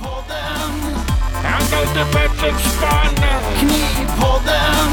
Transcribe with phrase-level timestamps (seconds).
[0.00, 0.94] Knivpodden.
[1.32, 3.14] Han heter Petter Spann.
[3.58, 4.88] Knivpodden.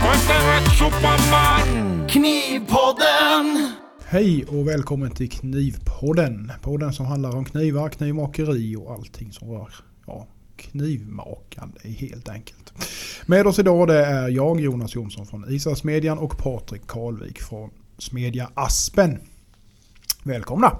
[0.00, 2.08] Kontra Superman.
[2.08, 3.72] Knivpodden.
[4.06, 6.52] Hej och välkommen till Knivpodden.
[6.62, 9.74] Podden som handlar om knivar, knivmakeri och allting som rör
[10.06, 10.26] ja,
[10.56, 12.72] knivmakande helt enkelt.
[13.26, 18.50] Med oss idag det är jag, Jonas Jonsson från Israelsmedjan och Patrik Karlvik från Smedja
[18.54, 19.18] Aspen.
[20.22, 20.78] Välkomna!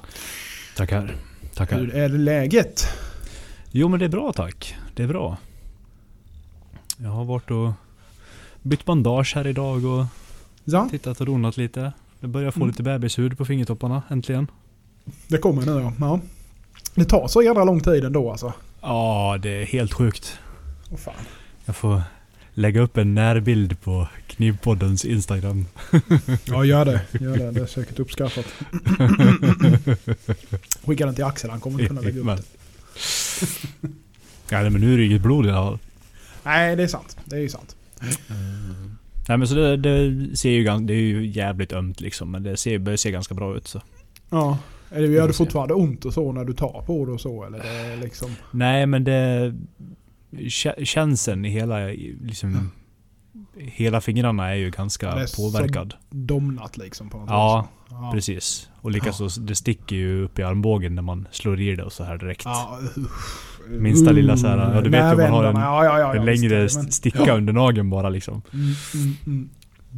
[0.77, 1.17] Tackar.
[1.55, 1.77] Tackar.
[1.79, 2.89] Hur är läget?
[3.79, 4.77] Jo men det är bra tack.
[4.95, 5.37] Det är bra.
[6.99, 7.73] Jag har varit och
[8.63, 10.05] bytt bandage här idag och
[10.65, 11.93] Ja, tittat och ronat lite.
[12.21, 12.69] Jag börjar få Mm.
[12.69, 14.47] lite bebishud på fingertopparna äntligen.
[15.29, 15.93] det kommer nu ja.
[16.01, 16.21] ja.
[16.95, 18.53] Det tar så jävla lång tid ändå alltså.
[18.81, 20.39] Ja, det är helt sjukt.
[20.91, 21.15] Åh fan.
[21.65, 22.03] Jag får
[22.55, 25.67] lägga upp en närbild på Knivpoddens Instagram.
[26.45, 27.01] Ja gör det.
[27.21, 27.51] Gör det.
[27.51, 28.47] Det är säkert uppskattat.
[30.87, 32.43] Skicka den till Axel, han kommer inte kunna lägga upp det.
[34.51, 35.79] Ja, nej, men nu är det inget blod i alla fall.
[36.45, 37.17] Nej det är sant.
[37.25, 37.77] Det är ju sant.
[39.29, 42.31] Nej men så det, det ser ju ganska, det är ju jävligt ömt liksom.
[42.31, 43.83] Men det ser, börjar se ganska bra ut så.
[44.31, 44.59] Ja.
[44.91, 47.45] Eller gör det fortfarande ont och så när du tar på det och så?
[47.45, 48.31] Eller det liksom...
[48.51, 49.55] Nej men det...
[50.31, 51.79] kä- Känseln i hela,
[52.23, 52.71] liksom...
[53.59, 55.95] Hela fingrarna är ju ganska Det är påverkad.
[56.11, 57.91] domnat liksom på något Ja, vis.
[57.91, 58.11] Ja.
[58.15, 58.69] Precis.
[58.87, 62.05] Och likaså, det sticker ju upp i armbågen när man slår i det och så
[62.05, 62.43] här direkt.
[62.45, 62.79] Ja.
[63.69, 66.21] Minsta lilla så här, ja, du vet ju man har en- ja, ja, ja, ja,
[66.21, 68.43] en längre det, men- sticka under nageln bara liksom.
[68.53, 69.49] Mm, mm, mm.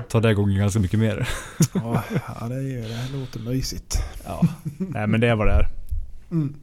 [0.09, 1.29] Tar det gången ganska mycket mer.
[1.75, 2.05] Ja,
[2.41, 3.97] ja, det, är, det låter mysigt.
[4.25, 4.43] Ja.
[4.79, 5.69] Nej men det är vad det är.
[6.31, 6.55] Mm.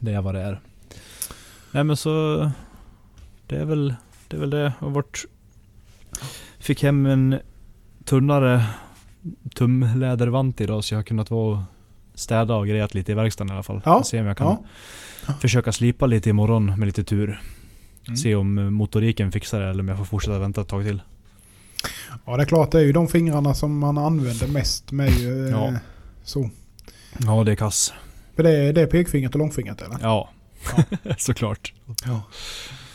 [0.00, 0.60] Det är vad det är.
[1.72, 2.50] Nej men så...
[3.46, 3.94] Det är väl
[4.28, 4.36] det.
[4.36, 4.72] Är väl det.
[4.78, 5.24] Och vart...
[6.58, 7.38] Fick hem en
[8.04, 8.64] tunnare
[9.54, 11.62] tumlädervant idag så jag har kunnat vara och
[12.14, 13.80] städa och grejat lite i verkstaden i alla fall.
[13.84, 14.56] Ja, Se om jag kan
[15.26, 15.34] Ja.
[15.40, 17.40] försöka slipa lite imorgon med lite tur.
[18.06, 18.16] Mm.
[18.16, 21.02] Se om eh, motoriken fixar det eller om jag får fortsätta vänta ett tag till.
[22.26, 22.70] ja, det är klart.
[22.72, 25.74] Det är ju de fingrarna som man använder mest med ju, eh, Ja.
[26.24, 26.50] så.
[27.18, 27.92] Ja det är kass.
[28.36, 29.96] För det är, det är pekfingret och långfingret eller?
[30.00, 30.28] Ja.
[31.18, 31.72] Såklart.
[32.04, 32.22] Ja.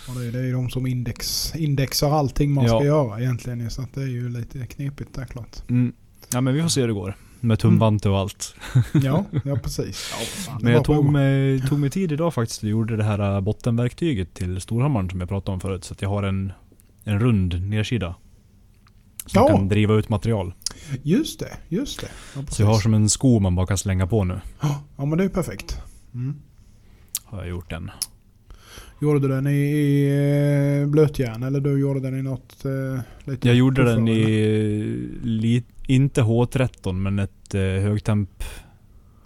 [0.09, 2.84] Och det, är- det är de som index, indexar allting man ska Ja.
[2.84, 3.69] göra egentligen.
[3.72, 5.69] Så det är ju lite knepigt där klart.
[5.69, 5.94] Mm.
[6.34, 7.16] Ja men vi får se hur det går.
[7.40, 8.56] Med tumvante och allt.
[9.04, 10.14] Ja, ja precis.
[10.48, 13.42] Ja, Men jag tog mig, tog mig tid idag faktiskt och gjorde det här äh,
[13.42, 15.84] bottenverktyget till Storhammaren som jag pratade om förut.
[15.84, 16.52] Så att jag har en,
[17.04, 18.16] en rund nedsida.
[19.26, 19.48] Som Ja.
[19.58, 20.54] kan driva ut material.
[21.04, 22.08] Just det, just det.
[22.36, 24.40] Ja, Så jag har som en sko man bara kan slänga på nu.
[24.98, 25.78] ja men det är perfekt.
[26.14, 26.36] Mm.
[27.24, 27.92] Har jag gjort den.
[29.02, 33.00] Gjorde du den i, i eh, blötjärn eller du gjorde den i något eh,
[33.32, 34.22] lite Jag gjorde den i,
[35.24, 35.64] eller?
[35.88, 38.44] Inte H13 men ett eh, högtemp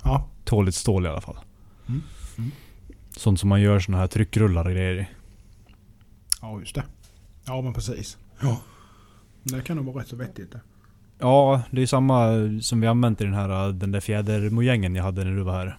[0.04, 1.38] Ja, tåligt stål i alla fall.
[1.88, 2.02] Mm.
[2.38, 2.52] Mm.
[3.18, 5.08] Sånt som man gör såna här tryckrullar och grejer i.
[6.42, 6.84] ja just det.
[7.46, 8.18] Ja men precis.
[8.42, 8.62] Ja.
[9.44, 10.62] Det kan nog vara rätt så vettigt det.
[11.20, 12.28] Ja, det är samma
[12.62, 15.54] som vi använt i den här äh, den där fjädermojängen jag hade när du var
[15.54, 15.78] här.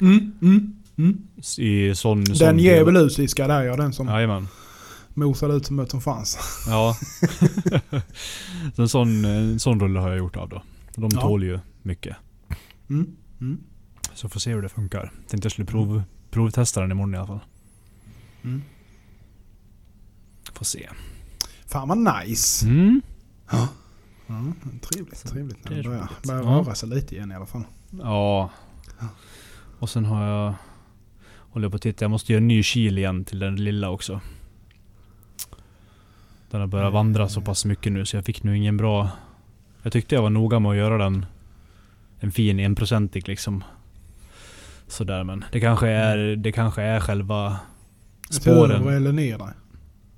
[0.00, 1.18] Mm, mm, mm.
[1.58, 2.24] I sån...
[2.24, 4.48] Den sån djävulusiska där ja, den som Jajamän.
[5.18, 6.38] Mosade ut som ett som fanns.
[6.68, 6.96] Ja.
[8.76, 10.62] Så en sån, en sån rulle har jag gjort av då.
[10.94, 11.20] De Ja.
[11.20, 12.16] tål ju mycket.
[12.90, 13.60] Mm, mm,
[14.14, 15.12] Så får se hur det funkar.
[15.28, 17.40] Tänkte jag skulle prov, provtesta den imorgon i alla fall.
[18.44, 18.62] mm.
[20.52, 20.88] Får se.
[21.66, 22.66] Fan vad nice.
[22.66, 23.02] Mm.
[23.50, 23.68] Ja,
[24.80, 26.48] trevligt, trevligt när det börjar, börjar Ja.
[26.48, 27.64] röra sig lite igen i alla fall.
[27.90, 28.50] Ja.
[29.78, 30.54] Och sen har jag...
[31.50, 32.04] Håller jag på att titta.
[32.04, 34.20] Jag måste göra en ny kil igen till den lilla också.
[36.50, 39.10] Den har börjat vandra så pass mycket nu så jag fick nu ingen bra...
[39.82, 41.26] Jag tyckte jag var noga med att göra den
[42.20, 43.64] en fin enprocentig liksom.
[44.86, 47.56] Sådär men det kanske är, det kanske är själva över
[48.30, 48.88] spåren.
[48.88, 49.52] eller ner där.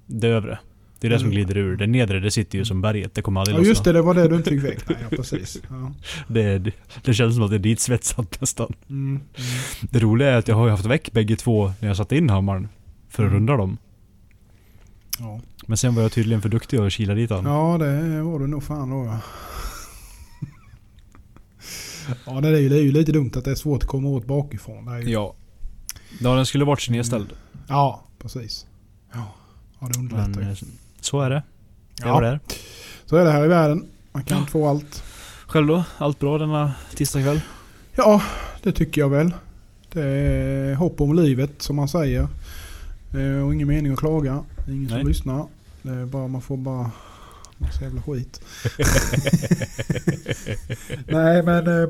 [0.06, 0.58] Det övre.
[1.00, 1.76] Det är det som glider ur.
[1.76, 3.14] Det nedre det sitter ju som berget.
[3.14, 3.92] Det kommer aldrig Ja just lossna.
[3.92, 4.88] det, det var det du inte fick väck.
[4.88, 5.62] Nej, ja, precis.
[5.70, 5.92] Ja.
[6.28, 6.72] Det, det,
[7.04, 8.72] det känns som att det är ditsvetsat nästan.
[8.88, 9.20] Mm, mm.
[9.80, 12.68] Det roliga är att jag har haft väck bägge två när jag satte in hammaren.
[13.08, 13.34] För att Mm.
[13.40, 13.78] runda dem.
[15.20, 15.40] Ja.
[15.66, 17.44] Men sen var jag tydligen för duktig och kila dit den.
[17.44, 19.18] ja, det var du nog fan då ja.
[22.26, 24.08] Ja, det är, ju, det är ju lite dumt att det är svårt att komma
[24.08, 24.84] åt bakifrån.
[24.84, 25.34] Det är ju, Ja.
[26.20, 27.32] Ja, den skulle varit snedställd.
[27.68, 28.66] ja precis.
[29.12, 29.34] Ja,
[29.80, 30.50] ja det underlättar Men ju.
[30.50, 30.56] eh,
[31.00, 31.42] så är det.
[31.96, 32.12] Det Ja.
[32.12, 32.40] vad det är.
[33.06, 33.84] Så är det här i världen.
[34.12, 35.02] Man kan inte få allt.
[35.46, 35.84] Själv då?
[35.98, 37.40] Allt bra denna tisdagkväll?
[37.96, 38.22] Ja,
[38.62, 39.32] det tycker jag väl.
[39.92, 42.28] Det är hopp om livet som man säger.
[43.14, 44.44] Eh, Och ingen mening att klaga.
[44.68, 45.06] Ingen som Nej.
[45.06, 45.46] lyssnar.
[45.82, 46.90] Det är bara, man får bara
[47.58, 48.40] massa jävla skit.
[51.06, 51.88] Nej men eh,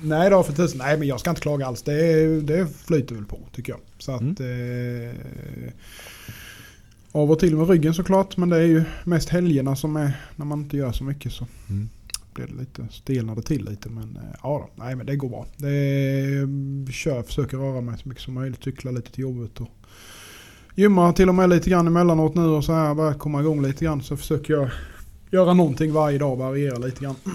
[0.00, 0.78] Nej då för tusen.
[0.78, 1.82] Nej men jag ska inte klaga alls.
[1.82, 3.80] Det, det flyter väl på tycker jag.
[3.98, 4.20] Så att...
[4.40, 5.08] Mm.
[5.10, 5.14] Eh,
[7.12, 8.36] av och till med ryggen såklart.
[8.36, 11.46] Men det är ju mest helgerna som är när man inte gör så mycket så
[11.70, 11.88] Mm.
[12.34, 13.88] blir det lite stelnade till lite.
[13.88, 15.46] Men eh, ja då, nej men det går bra.
[15.56, 18.64] Det är, kör, försöker röra mig så mycket som möjligt.
[18.64, 19.68] Cykla lite till jobbet och
[20.78, 23.84] gymma till och med lite grann emellanåt nu och så här börjar komma igång lite
[23.84, 24.02] grann.
[24.02, 24.70] Så försöker jag
[25.30, 27.16] göra någonting varje dag, variera lite grann.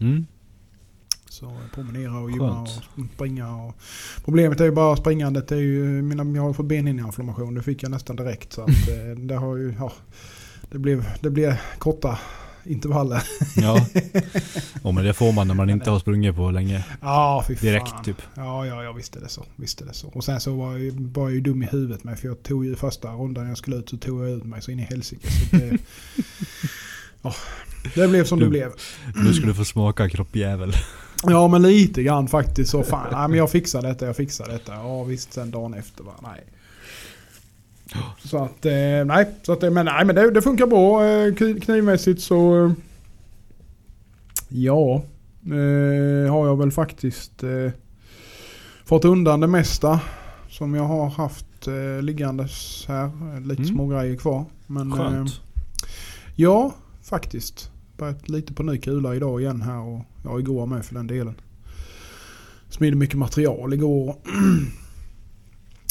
[0.00, 0.26] Mm.
[1.28, 2.68] Så promenera och gymma och
[3.14, 3.56] springa.
[3.56, 3.74] Och
[4.24, 5.48] problemet är ju bara springandet.
[5.48, 7.54] Det är ju, mina, jag har fått benhinneinflammation.
[7.54, 8.52] Det fick jag nästan direkt.
[8.52, 9.92] Så att, eh, det, har ju, ja,
[10.70, 12.18] det, blev, det blev korta
[12.64, 13.22] intervaller.
[13.56, 13.86] Ja.
[14.82, 16.84] oh, men det får man när man inte har sprungit på länge.
[17.00, 17.66] Ja, fy fan.
[17.66, 18.22] Direkt typ.
[18.34, 19.44] Ja, ja, visst är det så.
[19.56, 20.08] Visst är det så.
[20.08, 22.18] Och sen så var jag, var jag ju dum i huvudet med.
[22.18, 24.70] För jag tog ju första rundan jag skulle ut så tog jag ut mig så
[24.70, 25.28] in i helsike.
[25.30, 25.78] Så det,
[27.22, 27.34] ja,
[27.94, 28.72] det blev som det Du- blev.
[29.14, 30.72] Nu ska du få smaka kroppjävel.
[31.24, 32.70] Ja men lite grann faktiskt.
[32.70, 34.72] Så fan, nej, men jag fixar detta, jag fixar detta.
[34.74, 36.44] Ja visst, sen dagen efter bara, nej.
[38.24, 39.26] Så att, eh, nej.
[39.42, 42.64] Så att, eh, men nej men det, det funkar bra eh, kniv- knivmässigt så...
[42.66, 42.72] Eh,
[44.48, 45.02] ja.
[45.44, 47.70] Eh, har jag väl faktiskt eh,
[48.84, 50.00] fått undan det mesta.
[50.48, 53.04] Som jag har haft eh, liggandes här.
[53.04, 53.74] Eh, Lite Mm.
[53.74, 54.44] små grejer kvar.
[54.66, 55.40] Men, eh, Skönt.
[56.36, 57.70] Ja, faktiskt.
[57.96, 61.34] Börjat lite på ny kula idag igen här och ja, igår med för den delen.
[62.68, 64.16] Smidde mycket material igår.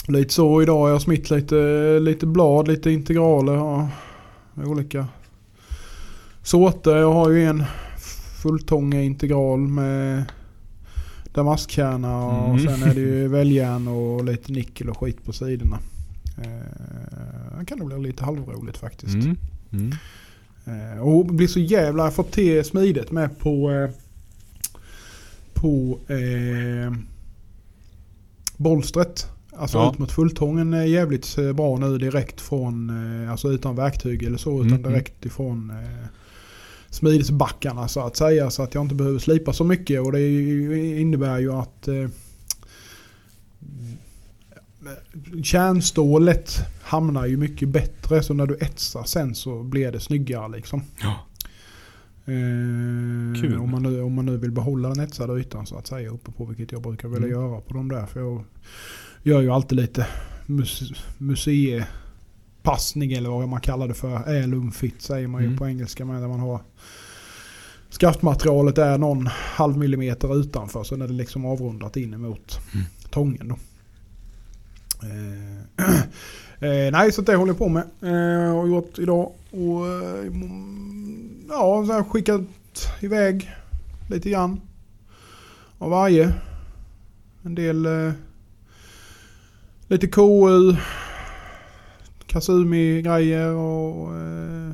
[0.07, 0.89] lite så idag.
[0.89, 1.55] Jag har smitt lite,
[1.99, 3.53] lite blad, lite integraler.
[3.53, 3.89] Ja,
[4.55, 5.07] olika
[6.43, 6.95] sorter.
[6.97, 7.63] Jag har ju en
[8.41, 10.23] fulltånga integral med
[11.33, 12.59] damaskkärna och Mm.
[12.67, 15.79] sen är det ju väljärn och lite nickel och skit på sidorna.
[16.37, 19.13] Eh, det kan nog bli lite halvroligt faktiskt.
[19.13, 19.37] Mm.
[19.71, 19.91] Mm.
[20.65, 22.03] Eh, och blir så jävla...
[22.03, 23.71] Jag har fått till smidigt med på...
[23.71, 23.89] Eh,
[25.53, 26.93] på eh,
[28.57, 29.27] bolstret.
[29.57, 29.91] Alltså Ja.
[29.93, 32.89] ut mot fulltången är jävligt eh, bra nu direkt från...
[33.23, 34.57] Eh, alltså utan verktyg eller så.
[34.63, 36.07] Utan Mm, direkt ifrån eh,
[36.89, 38.49] smidesbackarna så att säga.
[38.49, 40.01] Så att jag inte behöver slipa så mycket.
[40.01, 41.87] Och det innebär ju att...
[41.87, 42.07] Eh,
[45.43, 48.23] kärnstålet hamnar ju mycket bättre.
[48.23, 50.81] Så när du etsar sen så blir det snyggare liksom.
[51.01, 51.15] Ja.
[52.25, 53.57] Eh, Kul.
[53.59, 56.31] Om man, nu, om man nu vill behålla den etsade ytan så att säga uppe
[56.31, 56.45] på.
[56.45, 57.39] Vilket jag brukar vilja Mm.
[57.41, 58.05] göra på de där.
[58.05, 58.43] För jag
[59.23, 60.07] gör ju alltid lite
[60.45, 60.85] muse,
[61.17, 64.17] museipassning eller vad man kallar det för.
[64.17, 65.57] Heirloom fit säger man ju Mm.
[65.57, 66.21] på engelska med.
[66.21, 66.59] Där man har
[67.89, 70.83] skaftmaterialet är någon halv millimeter utanför.
[70.83, 72.85] Så är det liksom avrundat in emot Mm.
[73.09, 73.55] tången då.
[75.03, 75.57] Eh,
[76.69, 77.83] eh, nej, så det håller jag på med.
[78.01, 79.31] Eh, har gjort idag.
[79.51, 80.25] Och eh,
[81.49, 82.41] ja, så här skickat
[82.99, 83.49] iväg
[84.09, 84.61] lite grann.
[85.77, 86.33] Av varje.
[87.43, 88.11] En del eh,
[89.91, 90.75] lite KU.
[92.27, 94.71] Kasumi-grejer och eh,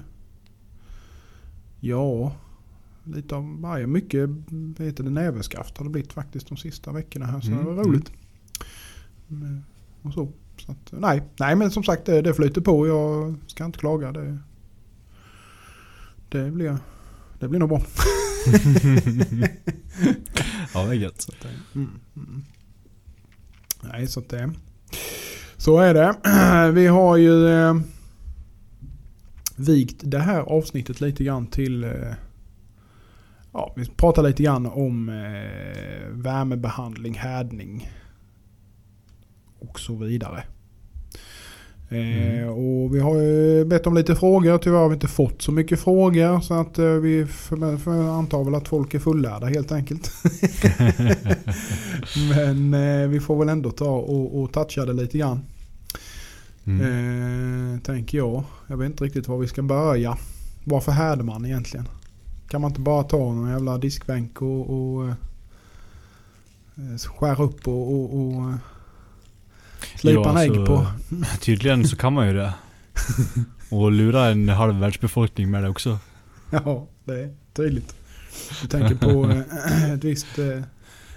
[1.80, 2.36] ja,
[3.04, 3.88] lite av varje.
[3.88, 4.30] Mycket
[4.80, 7.42] heter det, näverskaft har det blivit faktiskt de sista veckorna här.
[7.42, 8.12] Så Mm, det var roligt.
[9.30, 9.64] Mm,
[10.02, 10.32] Och så.
[10.58, 12.88] så att, nej, nej, men som sagt det, det flyter på.
[12.88, 14.12] Jag ska inte klaga.
[14.12, 14.38] Det,
[16.30, 16.78] det, blir,
[17.40, 17.82] det blir nog bra.
[20.74, 21.30] ja, det är gött.
[21.76, 22.44] Mm, mm.
[23.84, 24.54] Nej, så att det...
[25.58, 26.16] Så är det.
[26.72, 27.76] Vi har ju eh,
[29.56, 31.84] vikt det här avsnittet lite grann till...
[31.84, 32.14] Eh,
[33.54, 37.92] ja, vi pratar lite grann om eh, värmebehandling, härdning
[39.60, 40.44] och så vidare.
[41.90, 42.50] Eh, Mm.
[42.50, 44.58] och vi har ju bett om lite frågor.
[44.58, 46.40] Tyvärr har vi inte fått så mycket frågor.
[46.42, 50.12] Så att eh, vi för, för antar väl att folk är fullärda helt enkelt.
[52.36, 55.40] Men eh, vi får väl ändå ta och, och toucha det lite grann.
[56.66, 57.74] Mm.
[57.74, 58.44] Eh, tänker jag.
[58.68, 60.18] Jag vet inte riktigt var vi ska börja.
[60.64, 61.88] Varför härdar man egentligen?
[62.50, 65.14] Kan man inte bara ta någon jävla diskbänk och, och eh,
[67.20, 68.56] skära upp och, och, och eh,
[69.96, 70.88] slipa Ja, en ägg på?
[71.40, 72.54] Tydligen så kan man ju det.
[73.70, 76.00] Och lura en halv världsbefolkning med det också.
[76.50, 77.96] Ja, det är tydligt.
[78.62, 80.62] Du tänker på eh, ett visst, eh,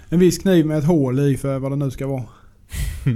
[0.09, 2.23] en viss kniv med ett hål i för vad det nu ska vara.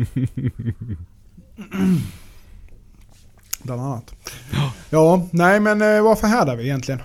[3.64, 4.16] Bland annat.
[4.90, 7.02] Ja, nej men eh, varför härdar vi egentligen?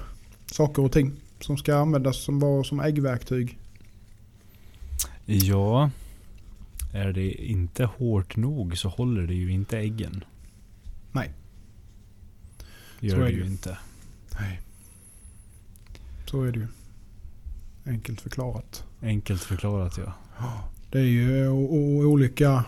[0.46, 3.58] Saker och ting som ska användas som, som äggverktyg.
[5.24, 5.90] Ja,
[6.92, 10.24] är det inte hårt nog så håller det ju inte äggen.
[11.12, 11.32] Nej.
[13.00, 13.78] Gör Så är det ju inte.
[14.40, 14.60] Nej.
[16.26, 16.66] Så är det ju.
[17.86, 18.84] Enkelt förklarat.
[19.02, 20.14] Enkelt förklarat ja.
[20.90, 22.64] Det är ju olika,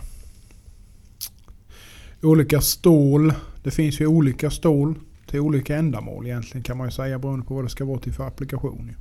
[2.21, 3.33] olika stål.
[3.63, 4.95] Det finns ju olika stål
[5.27, 8.13] till olika ändamål egentligen kan man ju säga beroende på vad det ska vara till
[8.13, 8.87] för applikation.
[8.87, 8.95] ju.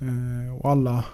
[0.00, 1.04] Eh, och alla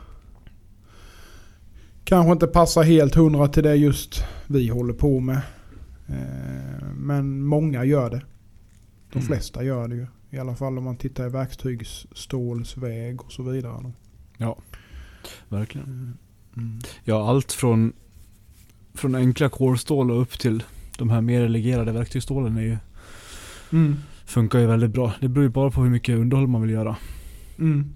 [2.11, 5.41] kanske inte passar helt hundra till det just vi håller på med.
[6.09, 8.23] Eh, men många gör det.
[9.13, 9.27] De Mm.
[9.27, 10.07] flesta gör det ju.
[10.31, 13.93] I alla fall om man tittar i verktygsstålsväg och så vidare.
[15.49, 16.17] Verkligen.
[16.57, 16.79] Mm.
[17.05, 17.93] Ja, allt från,
[18.95, 20.63] från enkla kolstål och upp till
[20.99, 22.77] de här mer legerade verktygsstålen är ju,
[23.73, 23.97] Mm.
[24.25, 25.13] funkar ju väldigt bra.
[25.21, 26.97] Det beror ju bara på hur mycket underhåll man vill göra.
[27.59, 27.91] Mm.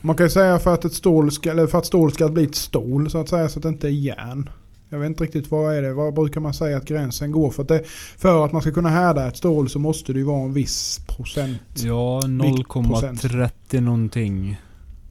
[0.00, 2.44] Man kan ju säga för att, ett stål ska, eller för att stål ska bli
[2.44, 4.50] ett stål så att säga så att det inte är järn.
[4.90, 5.92] Jag vet inte riktigt vad är det.
[5.94, 7.50] Vad brukar man säga att gränsen går?
[7.50, 7.82] För att, det,
[8.18, 11.00] för att man ska kunna härda ett stål så måste det ju vara en viss
[11.06, 13.22] procent Ja, Viktprocent.
[13.24, 14.56] 0,30 någonting.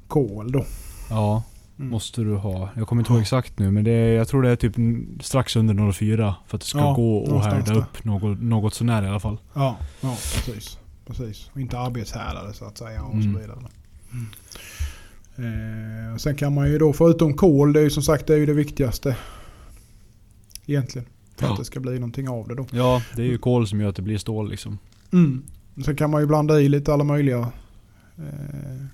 [0.07, 0.65] kol då.
[1.09, 1.43] Ja,
[1.79, 1.91] Mm.
[1.91, 2.69] måste du ha.
[2.75, 4.75] Jag kommer inte ihåg exakt nu men det är, jag tror det är typ
[5.21, 7.79] strax under 0,4 för att det ska Ja, gå och härda där.
[7.79, 9.37] upp något, något sånär i alla fall.
[9.53, 10.09] Ja, ja
[10.45, 10.77] precis.
[11.07, 11.49] precis.
[11.55, 13.03] Inte arbetshärdade så att säga.
[13.03, 13.33] Och Mm.
[13.33, 13.57] så vidare.
[15.37, 18.37] Eh, sen kan man ju då förutom kol, det är ju som sagt det är
[18.37, 19.15] ju det viktigaste.
[20.65, 21.07] Egentligen.
[21.37, 21.51] För Ja.
[21.53, 22.65] att det ska bli någonting av det då.
[22.71, 24.77] Ja, det är ju kol som gör att det blir stål liksom.
[25.13, 25.43] Mm.
[25.85, 27.51] Sen kan man ju blanda i lite alla möjliga
[28.17, 28.85] eh,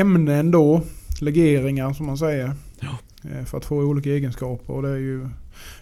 [0.00, 0.82] ämnen då.
[1.20, 2.52] Legeringar som man säger.
[2.80, 2.98] Ja.
[3.30, 4.72] Eh, för att få olika egenskaper.
[4.74, 5.28] Och det är ju,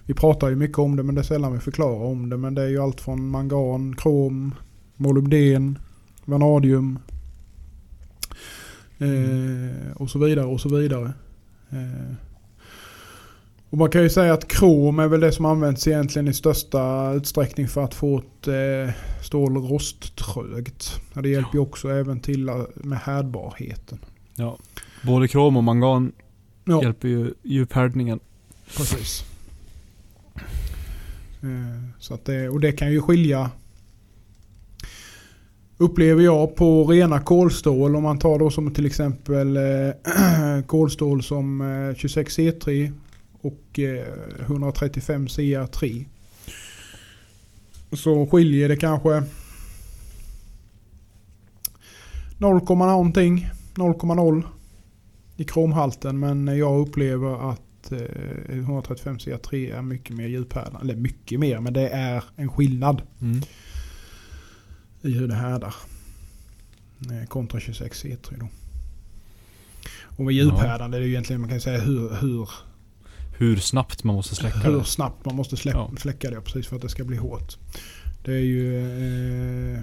[0.06, 2.36] vi pratar ju mycket om det men det är sällan vi förklarar om det.
[2.36, 4.54] Men det är ju allt från mangan, krom,
[4.96, 5.78] molybden,
[6.24, 6.98] vanadium.
[9.02, 11.12] Eh, och så vidare och så vidare.
[11.70, 12.14] Eh,
[13.70, 17.12] och man kan ju säga att krom är väl det som används egentligen i största
[17.12, 21.00] utsträckning för att få ett eh, stål rosttrögt.
[21.14, 23.98] Det hjälper ju också även till med härdbarheten.
[24.34, 24.58] Ja.
[25.02, 26.12] Både krom och mangan
[26.64, 28.20] Ja, hjälper ju djuphärdningen.
[28.76, 29.24] precis.
[31.42, 33.50] Eh, så att det, och det kan ju skilja
[35.82, 41.60] Upplever jag på rena kolstål om man tar då som till exempel eh, kolstål som
[41.60, 42.92] eh, 26C3 e
[43.40, 44.06] och eh,
[44.40, 46.04] 135 CR3.
[47.92, 49.22] Så skiljer det kanske
[52.38, 54.42] 0, någonting, 0,0
[55.36, 56.18] i kromhalten.
[56.18, 60.80] Men jag upplever att eh, 135 CR3 är mycket mer djuphärdande.
[60.80, 63.42] Eller mycket mer, men det är en skillnad Mm
[65.02, 65.74] i hur det härdar.
[67.10, 68.48] Eh, Kontra 26 C3 då.
[70.16, 72.48] Och med djuphärdande är det ju egentligen man kan säga hur, hur,
[73.38, 74.84] Hur snabbt man måste släcka hur det.
[74.84, 75.90] snabbt man måste släppa, Ja.
[76.00, 77.56] släcka det precis för att det ska bli hårt.
[78.24, 78.76] Det är ju...
[79.74, 79.80] Eh,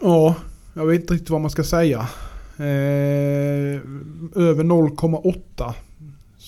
[0.00, 0.34] ja,
[0.74, 1.98] jag vet inte riktigt vad man ska säga.
[2.58, 3.80] Eh,
[4.34, 5.74] över 0,8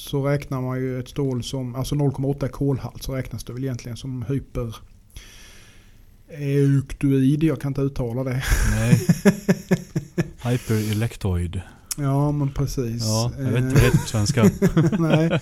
[0.08, 3.64] så räknar man ju ett stål som, alltså 0,8 i kolhalt så räknas det väl
[3.64, 4.76] egentligen som hyper
[6.28, 8.42] euktoid, jag kan inte uttala det.
[8.70, 9.06] Nej.
[10.52, 11.62] Hyperelektoid.
[11.98, 13.02] Ja men precis.
[13.04, 14.42] Ja, jag vet inte, inte svenska.
[14.98, 15.40] Nej.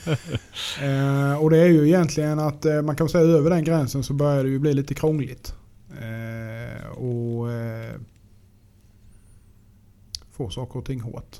[0.82, 4.14] Eh, och det är ju egentligen att eh, man kan säga över den gränsen så
[4.14, 5.54] börjar det ju bli lite krångligt.
[5.90, 7.94] Eh, och eh,
[10.32, 11.36] få saker och ting hårt.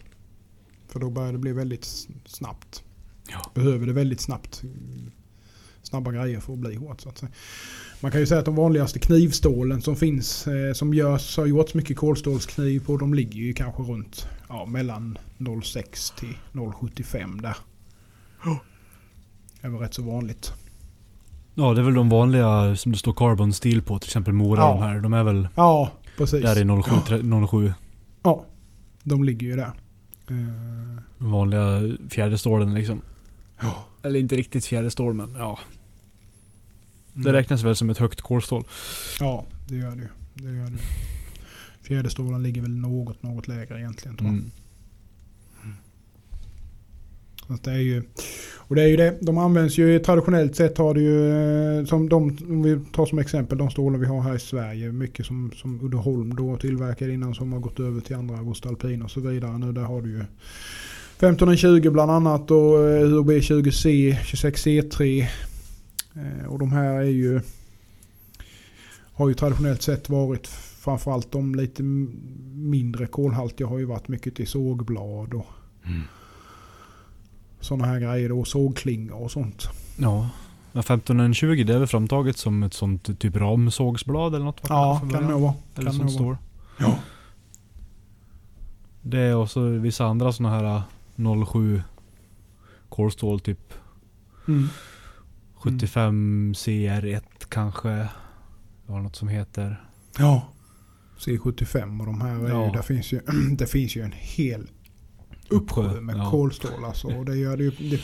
[0.88, 1.85] För då börjar det bli väldigt
[2.26, 2.83] snabbt.
[3.30, 3.50] Ja.
[3.54, 4.62] Behöver det väldigt snabbt.
[5.83, 7.33] Snabba grejer för att bli hårt så att säga.
[8.00, 11.75] Man kan ju säga att de vanligaste knivstålen som finns, eh, som görs, har gjorts
[11.75, 17.56] mycket kolstålskniv på, de ligger ju kanske runt ja, mellan 0,6 till 0,75 där.
[19.61, 20.52] Det är väl rätt så vanligt.
[21.54, 24.61] Ja, det är väl de vanliga som det står carbon steel på, till exempel Mora
[24.61, 24.71] Ja.
[24.75, 25.00] de här.
[25.00, 26.42] De är väl Ja, precis.
[26.42, 27.73] där i 07, tre- 07.
[28.23, 28.45] Ja,
[29.02, 29.73] de ligger ju där.
[30.30, 33.00] Eh, De vanliga fjäderstålen liksom.
[33.61, 33.85] Ja.
[34.03, 35.59] Eller inte riktigt fjäderstål men ja.
[37.15, 37.33] Det Mm.
[37.33, 38.65] räknas väl som ett högt kolstål.
[39.21, 40.09] Ja, det gör det ju.
[40.35, 40.79] Det gör det.
[41.83, 44.37] Fjäderstålen ligger väl något, något lägre egentligen tror jag.
[44.39, 44.51] Mm.
[47.47, 48.03] Så att det är ju,
[48.57, 51.31] och det är ju det, de används ju traditionellt sett har det ju,
[51.79, 54.93] eh, som de, om vi tar som exempel de stålar vi har här i Sverige,
[54.93, 59.11] mycket som, som Uddeholm då tillverkade innan som har gått över till andra Voestalpine och
[59.11, 59.59] så vidare.
[59.59, 60.25] Nu där har du ju
[61.18, 62.75] 1520 bland annat och
[63.18, 65.26] UB 20C, 26C3
[66.14, 67.40] eh, och de här är ju
[69.12, 70.46] har ju traditionellt sett varit
[70.80, 71.82] framförallt de lite
[72.54, 75.46] mindre kolhaltiga har ju varit mycket i sågblad och
[75.87, 76.02] Mm.
[77.61, 79.68] sådana här grejer då, sågklingor och sånt.
[79.99, 80.28] Ja.
[80.73, 84.61] Men 1520 det är väl framtaget som ett sånt typ ramsågsblad eller något?
[84.68, 85.54] Ja, kan det nog vara.
[85.75, 86.14] Eller Kan sånt vara.
[86.14, 86.38] står.
[86.78, 86.99] Ja.
[89.02, 90.82] Det och så vissa andra såna här
[91.52, 91.82] 07
[92.88, 93.73] kolstål typ
[94.49, 94.68] Mm.
[95.54, 97.88] 75 CR1 kanske.
[97.88, 98.08] Det
[98.92, 99.85] var något som heter.
[100.18, 100.49] Ja.
[101.18, 102.66] C75 och de här är Ja.
[102.66, 103.20] ju, det, finns ju,
[103.56, 104.70] det finns ju en hel
[105.49, 106.30] uppsjö med Ja.
[106.30, 107.06] kolstål alltså.
[107.08, 108.00] Och det, gör det, ju- det,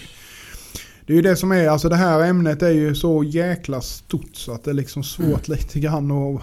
[1.07, 4.37] det är ju det som är, alltså det här ämnet är ju så jäkla stort
[4.37, 6.43] så att det är liksom svårt lite grann att...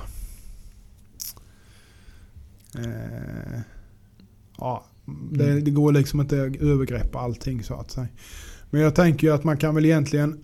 [2.75, 3.59] Eh,
[4.57, 4.85] ja,
[5.31, 5.63] det, Mm.
[5.63, 8.07] det går liksom inte att övergreppa allting så att säga.
[8.69, 10.39] Men jag tänker ju att man kan väl egentligen...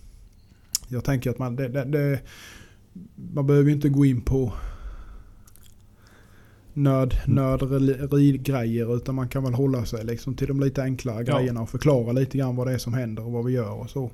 [0.88, 1.56] jag tänker att man...
[1.56, 2.20] Det, det, det,
[3.34, 4.52] man behöver ju inte gå in på
[6.74, 11.38] nörd, nörderi-grejer utan man kan väl hålla sig liksom till de lite enklare Ja.
[11.38, 13.90] grejerna och förklara lite grann vad det är som händer och vad vi gör och
[13.90, 14.10] så.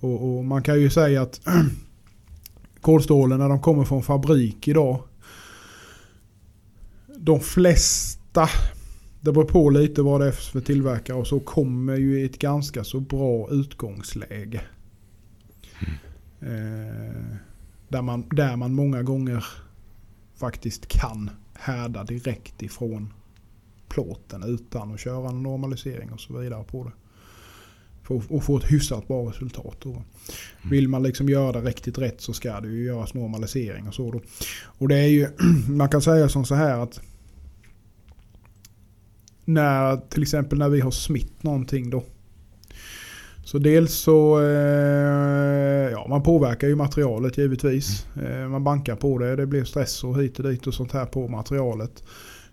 [0.00, 1.40] Och, och man kan ju säga att
[2.80, 5.02] kolstålen när de kommer från fabrik idag
[7.16, 8.17] de flesta,
[9.20, 12.38] det beror på lite vad det är för tillverkare och så, kommer ju i ett
[12.38, 14.60] ganska så bra utgångsläge.
[16.40, 17.36] Eh,
[17.88, 19.44] där, man, där man många gånger
[20.36, 23.12] faktiskt kan härda direkt ifrån
[23.88, 26.92] plåten utan att köra en normalisering och så vidare på det.
[28.28, 29.76] Och få ett hyfsat bra resultat.
[29.82, 30.02] Då.
[30.70, 34.10] Vill man liksom göra det riktigt rätt så ska det ju göras normalisering och så.
[34.10, 34.20] Då.
[34.64, 35.28] Och det är ju,
[35.68, 37.00] man kan säga som så här att
[39.48, 42.04] när till exempel när vi har smitt någonting då.
[43.44, 48.06] Så dels så, eh, ja man påverkar ju materialet givetvis.
[48.22, 51.06] Eh, man bankar på det, det blir stress och hit och dit och sånt här
[51.06, 52.04] på materialet.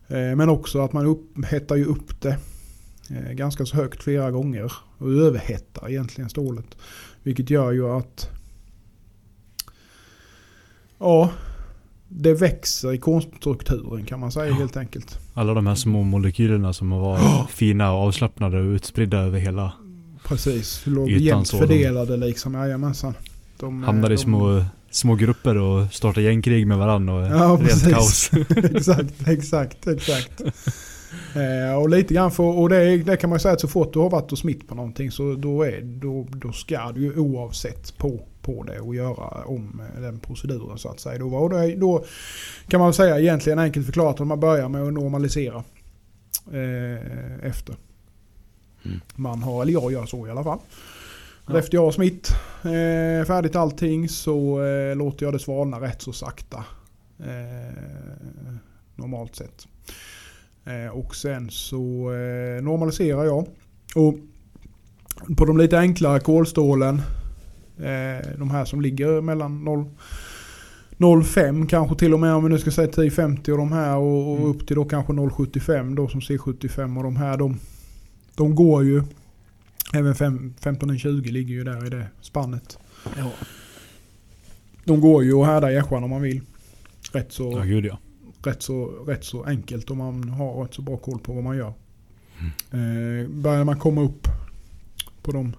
[0.08, 2.38] Eh, men också att man upp, hettar ju upp det
[3.32, 4.72] ganska så högt flera gånger.
[4.98, 6.78] Och överhettar egentligen stålet.
[7.24, 8.30] Vilket gör ju att
[11.00, 11.32] Ja,
[12.18, 15.20] det växer i konstrukturen kan man säga helt enkelt.
[15.34, 19.72] Alla de här små molekylerna som var fina och avslappnade och utspridda över hela.
[20.28, 22.54] Precis, låg jämnt fördelade liksom.
[22.54, 23.14] Jajamensan.
[23.60, 27.58] De, eh, Hamnar i de- små, små grupper och startar gängkrig med varandra och Ja,
[27.60, 27.94] rent precis.
[27.94, 28.32] kaos.
[28.76, 30.42] exakt, exakt, exakt.
[31.36, 34.00] Eh, och lite grann för, och det, det kan man säga att så fort du
[34.00, 37.98] har varit och smitt på någonting så då, är, då, då ska du ju oavsett
[37.98, 41.20] på, på det och göra om eh, den proceduren så att säga.
[41.20, 42.06] Då, var det, då
[42.68, 45.64] kan man säga egentligen enkelt förklarat att man börjar med att normalisera
[46.52, 47.76] eh, efter.
[48.86, 49.00] Mm.
[49.16, 50.60] Man har, eller jag gör så i alla fall.
[51.48, 51.60] Ja.
[51.60, 52.30] Efter jag har smitt
[52.64, 56.64] eh, färdigt allting så eh, låter jag det svalna rätt så sakta.
[57.20, 58.54] Eh,
[58.96, 59.68] normalt sett.
[60.66, 63.48] Eh, och sen så eh, normaliserar jag.
[63.96, 64.16] Och
[65.38, 67.02] på de lite enklare kolstålen,
[68.38, 69.86] de här som ligger mellan 0
[70.98, 74.32] 0,5 kanske till och med om vi nu ska säga 1050 och de här och,
[74.32, 74.50] och Mm.
[74.50, 77.60] upp till då kanske 0,75 då som C75 och de här de,
[78.36, 79.04] de går ju
[79.94, 82.78] Även fem- 1520 ligger ju där i det spannet.
[83.18, 83.32] Ja.
[84.86, 86.42] De går ju att härda gässan om man vill.
[87.12, 87.98] Rätt så, ja, gud ja.
[88.44, 91.58] rätt, så, rätt så enkelt om man har rätt så bra koll på vad man
[91.58, 91.74] gör.
[92.72, 94.28] Eh, börjar man komma upp
[95.22, 95.54] på de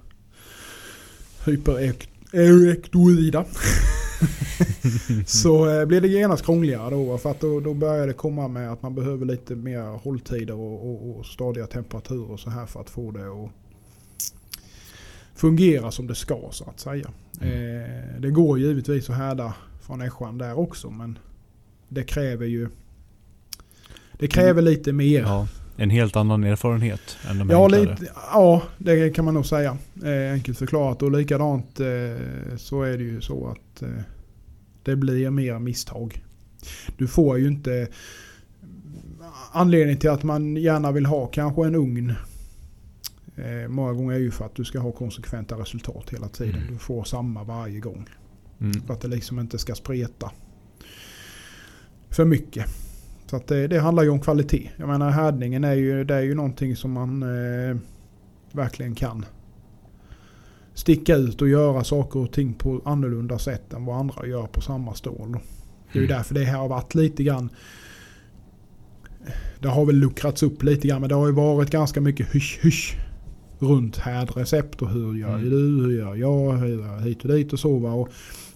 [1.46, 3.44] hypererektoida
[5.26, 7.18] så eh, blir det genast krångligare då.
[7.18, 10.90] För att då, då börjar det komma med att man behöver lite mer hålltider och,
[10.90, 13.50] och, och stadiga temperaturer och så här för att få det att
[15.34, 17.10] fungera som det ska så att säga.
[17.40, 21.18] Eh, det går givetvis att härda från ässjan där också men
[21.88, 22.68] det kräver ju
[24.18, 25.20] det kräver lite mer.
[25.20, 25.48] ja.
[25.76, 27.96] En helt annan erfarenhet än de Ja, lite,
[28.32, 29.78] ja, det kan man nog säga.
[30.04, 31.02] Eh, enkelt förklarat.
[31.02, 31.86] Och likadant eh,
[32.56, 33.88] så är det ju så att eh,
[34.82, 36.24] det blir mer misstag.
[36.96, 37.88] Du får ju inte...
[39.52, 42.14] Anledningen till att man gärna vill ha kanske en ugn
[43.36, 46.60] eh, många gånger är ju för att du ska ha konsekventa resultat hela tiden.
[46.60, 46.72] Mm.
[46.72, 48.08] Du får samma varje gång.
[48.60, 48.82] Mm.
[48.82, 50.30] För att det liksom inte ska spreta
[52.10, 52.85] för mycket.
[53.26, 54.70] Så det, det handlar ju om kvalitet.
[54.76, 57.76] Jag menar härdningen är ju, det är ju någonting som man eh,
[58.52, 59.24] verkligen kan
[60.74, 64.60] sticka ut och göra saker och ting på annorlunda sätt än vad andra gör på
[64.60, 65.32] samma stål.
[65.92, 66.16] Det är ju Mm.
[66.16, 67.50] därför det här har varit lite grann
[69.60, 72.58] det har väl luckrats upp lite grann men det har ju varit ganska mycket hysch
[72.62, 72.96] hysch
[73.58, 75.50] runt härdrecept och hur gör Mm.
[75.50, 77.92] du, hur gör jag, hur gör jag hit och dit och så va.
[77.92, 78.08] Och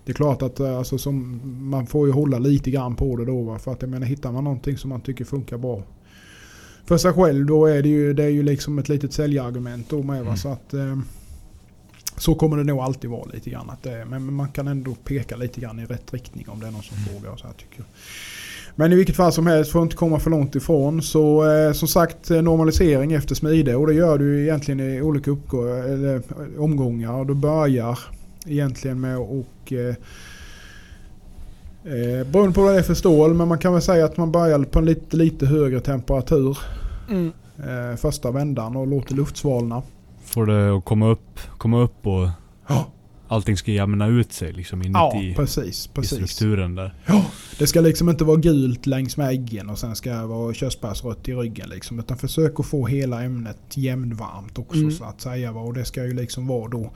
[0.04, 3.24] det är klart att eh, alltså, som, man får ju hålla lite grann på det
[3.24, 3.58] då va.
[3.58, 5.82] För att jag menar hittar man någonting som man tycker funkar bra
[6.90, 10.02] för sig själv då är det ju, det är ju liksom ett litet säljargument då
[10.02, 10.26] med va.
[10.26, 10.36] Mm.
[10.36, 10.98] Så att, eh,
[12.16, 13.70] Så kommer det nog alltid vara lite grann.
[13.70, 16.70] Att det, men man kan ändå peka lite grann i rätt riktning om det är
[16.70, 17.32] någon som frågar.
[17.32, 17.86] Och så här, tycker jag.
[18.74, 21.02] Men i vilket fall som helst, får inte komma för långt ifrån.
[21.02, 25.30] Så eh, som sagt eh, normalisering efter smide och det gör du egentligen i olika
[25.30, 26.22] uppgå- eller,
[26.58, 27.12] omgångar.
[27.12, 27.98] Och du börjar
[28.46, 29.94] egentligen med att eh,
[31.84, 34.32] Eh, beroende på vad det är för stål, men man kan väl säga att man
[34.32, 36.58] börjar på en lite, lite högre temperatur
[37.10, 39.82] eh, första vändan och låter luft svalna.
[40.24, 42.28] Får det att komma upp, komma upp och
[42.68, 42.90] Ja,
[43.28, 45.86] allting ska jämna ut sig liksom ja inuti precis.
[45.86, 46.30] i precis.
[46.30, 46.94] strukturen där.
[47.06, 47.24] Ja,
[47.58, 51.28] det ska liksom inte vara gult längs med äggen och sen ska det vara körsbärsrött
[51.28, 51.68] i ryggen.
[51.68, 54.90] Liksom, utan försök att få hela ämnet jämnvarmt också Mm.
[54.92, 55.52] så att säga.
[55.52, 56.90] Och det ska ju liksom vara då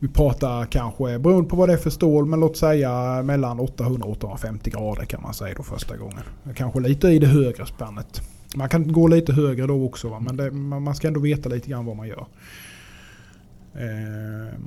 [0.00, 4.06] vi pratar kanske, beroende på vad det är för stål, men låt säga mellan 800
[4.06, 6.22] och 850 grader kan man säga då första gången.
[6.54, 8.20] Kanske lite i det högre spannet.
[8.56, 10.20] Man kan gå lite högre då också va?
[10.20, 12.26] men det, man ska ändå veta lite grann vad man gör.
[13.74, 14.58] Eh,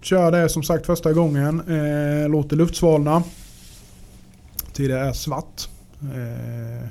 [0.00, 1.60] kör det som sagt första gången.
[1.60, 3.22] Eh, låter luftsvalna.
[4.72, 5.68] Till det är svart.
[6.02, 6.88] Eh,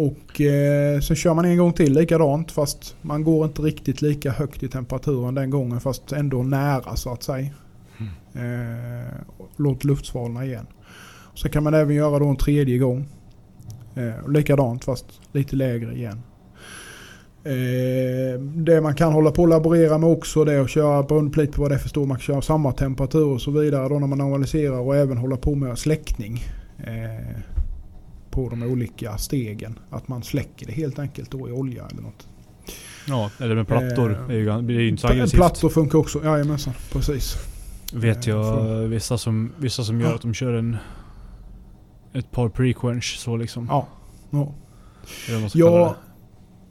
[0.00, 4.30] och eh, sen kör man en gång till likadant fast man går inte riktigt lika
[4.30, 7.50] högt i temperaturen den gången fast ändå nära så att säga.
[8.34, 9.14] Eh,
[9.56, 10.66] låt luftsvalna igen.
[11.34, 13.06] Så kan man även göra då en tredje gång.
[13.94, 16.22] Eh, likadant fast lite lägre igen.
[17.44, 21.30] Eh, det man kan hålla på och laborera med också det är att köra beroende
[21.30, 22.06] på lite på vad det är för stor.
[22.06, 25.36] Man kan köra samma temperatur och så vidare då när man normaliserar och även hålla
[25.36, 26.44] på med släckning.
[26.78, 27.59] Eh,
[28.30, 29.78] på de olika stegen.
[29.90, 32.28] Att man släcker det helt enkelt då i olja eller något.
[33.08, 34.12] Ja, eller med plattor.
[34.12, 35.36] Eh, det är ju, inte så aggressivt.
[35.38, 36.24] Plattor funkar också.
[36.24, 37.36] Jajamensan, precis.
[37.92, 40.76] Vet Eh, jag för- vissa som, vissa som gör att de kör en...
[42.12, 43.66] Ett par pre-quench så liksom.
[43.70, 43.86] Ja.
[44.30, 44.54] ja.
[45.54, 45.96] Ja.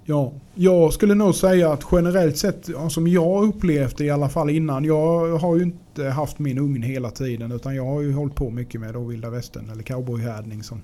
[0.10, 4.50] Ja, jag skulle nog säga att generellt sett, som jag upplevt det i alla fall
[4.50, 4.86] innan.
[4.86, 8.50] Jag har ju inte haft min ugn hela tiden utan jag har ju hållit på
[8.50, 10.82] mycket med då vilda västern eller cowboyhärdning som,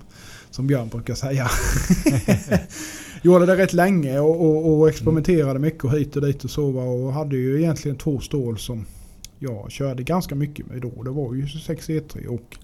[0.50, 1.48] som Björn brukar säga.
[3.22, 6.78] Gjorde det rätt länge och, och, och experimenterade mycket och hit och dit och så
[6.78, 8.84] och hade ju egentligen två stål som
[9.38, 11.02] jag körde ganska mycket med då.
[11.02, 12.56] Det var ju 26 E3 och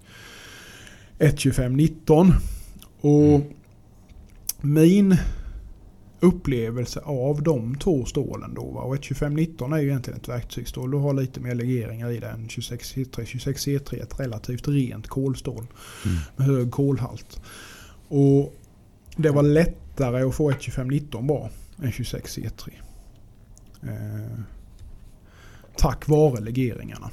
[1.18, 2.32] 12519.
[3.00, 3.42] Och Mm.
[4.60, 5.16] min
[6.22, 8.64] upplevelse av de två stålen då.
[8.70, 8.80] Va?
[8.80, 10.90] Och ett 2519 är ju egentligen ett verktygsstål.
[10.90, 12.48] Du har lite mer legeringar i den.
[12.48, 15.66] 26 E3, 26 E3 är ett relativt rent kolstål
[16.04, 16.18] Mm.
[16.36, 17.40] med hög kolhalt.
[18.08, 18.54] Och
[19.16, 21.50] det var lättare att få ett 2519 bra
[21.82, 22.70] än 26 E3.
[23.82, 24.38] Eh,
[25.76, 27.10] tack vare legeringarna.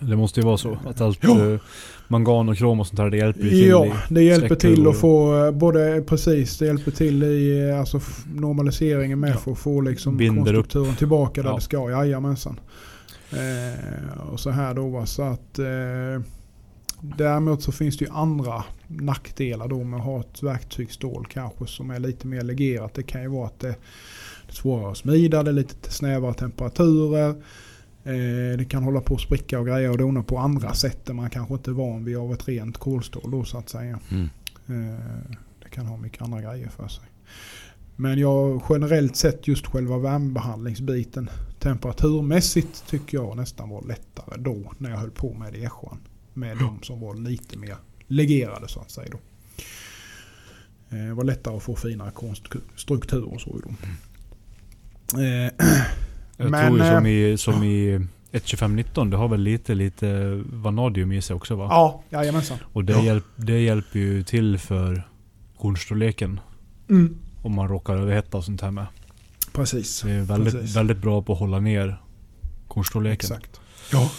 [0.00, 0.78] Det måste ju vara så.
[0.86, 1.52] Att allt Ja.
[1.52, 1.60] eh,
[2.08, 5.00] mangan och krom och sånt här, det hjälper ju till Ja, det hjälper till att
[5.00, 8.00] få eh, både precis, det hjälper till i eh, alltså,
[8.34, 9.36] normaliseringen med Ja.
[9.36, 10.44] för att få liksom Binder upp.
[10.44, 11.54] konstrukturen tillbaka där Ja.
[11.56, 11.90] det ska.
[11.90, 12.60] Jajamensan.
[13.32, 16.22] Eh, och så här då så att eh,
[17.00, 21.90] Däremot så finns det ju andra nackdelar då med att ha ett verktygsstål kanske som
[21.90, 22.94] är lite mer legerat.
[22.94, 23.74] Det kan ju vara att det är
[24.48, 27.34] svårare att smida, det är lite snävare temperaturer.
[28.04, 31.14] Eh, det kan hålla på att spricka och greja och dona på andra sätt där
[31.14, 34.00] man kanske inte är van vid av ett rent kolstål då så att säga.
[34.10, 34.28] Mm.
[34.66, 35.00] Eh,
[35.62, 37.04] det kan ha mycket andra grejer för sig.
[37.96, 44.90] Men jag generellt sett just själva värmebehandlingsbiten temperaturmässigt tycker jag nästan var lättare då när
[44.90, 45.98] jag höll på med det i Eschan.
[46.34, 49.18] Med de som var lite mer legerade så att säga då.
[50.96, 53.76] Eh, Det var lättare att få finare konstruktur och så dem.
[55.24, 55.52] Eh,
[56.40, 57.98] Jag Men, tror ju som eh, i, som i
[58.32, 61.66] 1.25.19, det har väl lite, lite vanadium i sig också va?
[61.70, 62.58] Ja, jajamensan.
[62.72, 63.02] Och det, Ja.
[63.04, 65.08] hjälp, det hjälper ju till för
[65.58, 66.40] kornstorleken.
[66.90, 67.18] Mm.
[67.42, 68.86] Om man råkar överhetta och sånt här med.
[69.52, 70.02] Precis.
[70.02, 70.76] Det är väldigt, Precis.
[70.76, 72.00] väldigt bra på att hålla ner
[72.68, 73.14] kornstorleken.
[73.14, 73.60] Exakt.
[73.92, 74.10] Ja.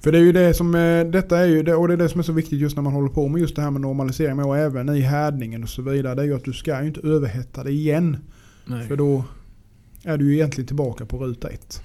[0.00, 2.08] För det är ju det som, eh, detta är ju det, och det är det
[2.08, 4.38] som är så viktigt just när man håller på med just det här med normalisering
[4.44, 6.14] och även i härdningen och så vidare.
[6.14, 8.16] Det är ju att du ska ju inte överhetta det igen.
[8.64, 8.88] Nej.
[8.88, 9.24] För då
[10.04, 11.82] är du ju egentligen tillbaka på ruta ett.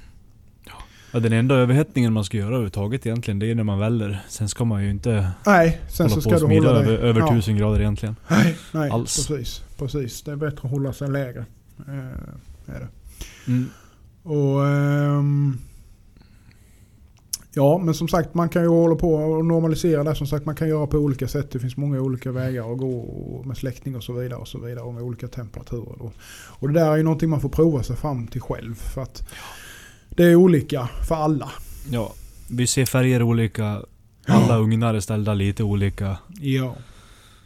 [1.12, 4.24] Ja, den enda överhettningen man ska göra överhuvudtaget egentligen, det är när man väller.
[4.30, 6.98] Sen ska man ju inte Nej, sen hålla så på ska och smida hålla över,
[6.98, 7.28] över ja.
[7.28, 8.16] 1000 grader egentligen.
[8.28, 9.28] Nej, nej alls.
[9.28, 9.62] precis.
[9.78, 10.22] Precis.
[10.22, 11.46] Det är bättre att hålla sig lägre.
[11.88, 12.88] Eh, är det.
[13.48, 13.70] Mm.
[14.24, 15.58] Och, ehm,
[17.54, 20.16] ja, men som sagt man kan ju hålla på och normalisera det.
[20.16, 21.52] Som sagt man kan göra på olika sätt.
[21.52, 24.40] Det finns många olika vägar att gå med släckning och så vidare.
[24.40, 25.96] Och så vidare och med olika temperaturer.
[26.00, 26.12] Då.
[26.60, 28.76] Och det där är ju någonting man får prova sig fram till själv.
[28.76, 29.30] För att
[30.10, 31.52] det är olika för alla.
[31.92, 32.14] Ja,
[32.50, 33.82] vi ser färger olika.
[34.28, 36.18] Alla ugnar är ställda lite olika.
[36.40, 36.76] Ja.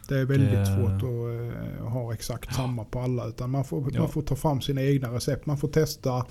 [0.08, 3.26] Det är väldigt Det- svårt att eh, ha exakt samma på alla.
[3.28, 4.00] Utan man får, Ja.
[4.00, 5.46] man får ta fram sina egna recept.
[5.46, 6.26] Man får testa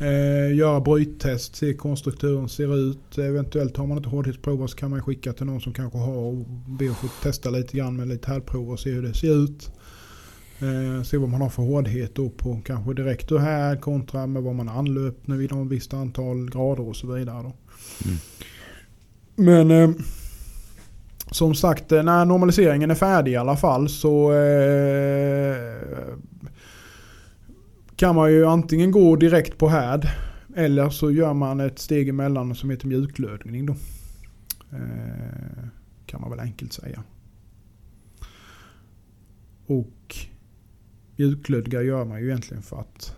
[0.00, 3.18] Eh, göra bryttest, se hur konstrukturen ser ut.
[3.18, 6.34] Eventuellt har man inte hårdhetsprover så kan man skicka till någon som kanske har och
[6.66, 9.70] be att få testa lite grann med lite härdprov och se hur det ser ut.
[10.58, 14.42] Eh, se vad man har för hårdhet då på kanske direkt och här kontra med
[14.42, 17.42] vad man har anlöpt vid något visst antal grader och så vidare.
[17.42, 17.52] Då.
[18.04, 18.18] Mm.
[19.36, 19.90] Men eh,
[21.30, 25.56] som sagt, eh, när normaliseringen är färdig i alla fall så eh,
[28.02, 30.08] kan man ju antingen gå direkt på härd
[30.56, 33.72] eller så gör man ett steg emellan som heter mjuklödning då.
[34.72, 35.64] Eh,
[36.06, 37.02] kan man väl enkelt säga.
[39.66, 40.16] Och
[41.16, 43.16] mjuklödga gör man ju egentligen för att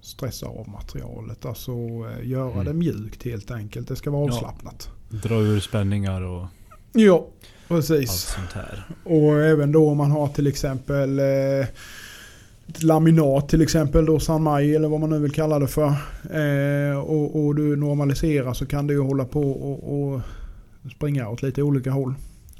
[0.00, 1.44] stressa av materialet.
[1.44, 2.64] Alltså eh, göra Mm.
[2.64, 3.88] det mjukt helt enkelt.
[3.88, 4.32] Det ska vara Ja.
[4.34, 4.90] avslappnat.
[5.08, 6.46] Dra ur spänningar och
[6.92, 8.10] Ja, allt precis.
[8.12, 8.84] sånt här.
[9.04, 11.66] Och även då om man har till exempel eh,
[12.66, 15.86] laminat till exempel då San Mai eller vad man nu vill kalla det för.
[16.30, 20.20] Eh, och, och du normaliserar så kan du ju hålla på och, och
[20.96, 22.14] springa åt lite olika håll.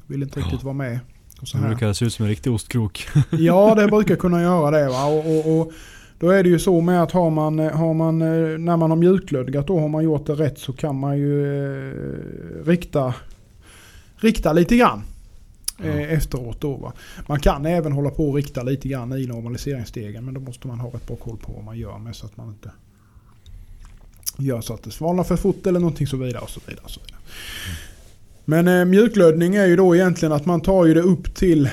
[0.07, 0.65] Vill inte riktigt Ja.
[0.65, 0.99] vara med.
[1.41, 1.69] Och så Det här.
[1.71, 3.07] brukar se ut som en riktig ostkrok.
[3.31, 4.89] Ja, det brukar kunna göra det.
[4.89, 5.05] Va?
[5.07, 5.73] Och, och,
[6.19, 8.97] då är det ju så med att har man, har man, eh, när man har
[8.97, 11.57] mjuklödgat då har man gjort det rätt så kan man ju
[11.89, 13.15] eh, rikta,
[14.17, 15.03] rikta lite grann.
[15.85, 16.93] Eh, efteråt då va.
[17.27, 20.81] Man kan även hålla på och rikta lite grann i normaliseringsstegen men då måste man
[20.81, 22.71] ha rätt bra koll på vad man gör med så att man inte
[24.39, 26.43] gör så att det svalnar för fort eller någonting så vidare.
[26.43, 27.21] Och så vidare, och så vidare.
[28.45, 31.71] Men eh, mjuklödning är ju då egentligen att man tar ju det upp till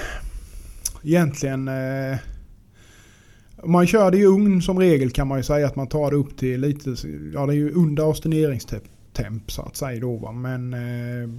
[1.04, 2.18] egentligen eh,
[3.66, 6.18] man kör det i ugn som regel kan man ju säga att man tar det
[6.18, 6.96] upp till lite,
[7.34, 10.32] ja det är ju under avsteneringstemp så att säga då va.
[10.32, 11.30] Men eh,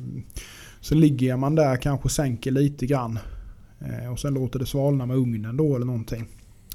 [0.85, 3.19] så ligger man där kanske sänker lite grann.
[3.81, 6.27] Eh, och sen låter det svalna med ugnen då eller någonting.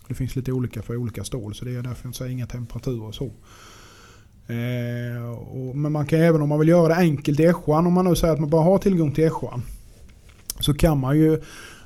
[0.08, 3.04] Det finns lite olika för olika stål så det är därför jag säger inga temperaturer
[3.04, 3.26] och så.
[4.48, 8.06] Eh, men man kan även om man vill göra det enkelt i ässjan, om man
[8.06, 9.62] nu säger att man bara har tillgång till ässjan.
[10.60, 11.42] Så kan man ju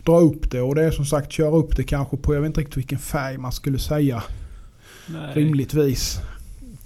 [0.05, 2.47] dra upp det och det är som sagt köra upp det kanske på, jag vet
[2.47, 4.23] inte riktigt vilken färg man skulle säga
[5.07, 6.19] Nej, rimligtvis.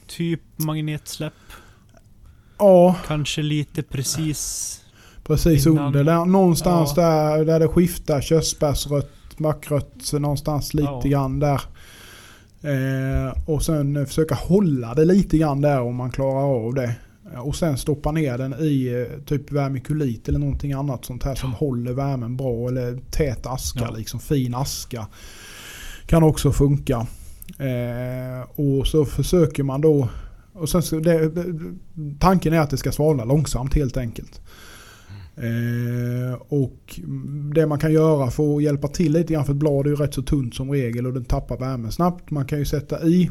[0.07, 1.33] Typ magnetsläpp.
[2.57, 4.83] Ja, Kanske lite precis.
[5.27, 6.03] Precis Innan- under.
[6.03, 7.03] Där, någonstans Ja.
[7.03, 11.09] där, där det skiftar körsbärsrött, mackrött, någonstans lite Ja.
[11.09, 11.61] grann där.
[12.61, 16.95] Eh, och sen försöka hålla det lite grann där om man klarar av det.
[17.37, 21.53] Och sen stoppa ner den i eh, typ vermikulit eller någonting annat sånt här som
[21.53, 22.67] håller värmen bra.
[22.67, 23.91] Eller tät aska, Ja.
[23.97, 25.07] liksom fin aska.
[26.05, 27.07] Kan också funka.
[27.59, 30.09] Eh, och så försöker man då
[30.53, 31.31] och sen det,
[32.19, 34.41] tanken är att det ska svalna långsamt helt enkelt.
[35.37, 36.99] Eh, och
[37.53, 39.95] det man kan göra för att hjälpa till lite grann för ett blad är ju
[39.95, 42.31] rätt så tunt som regel och den tappar värmen snabbt.
[42.31, 43.29] Man kan ju sätta i,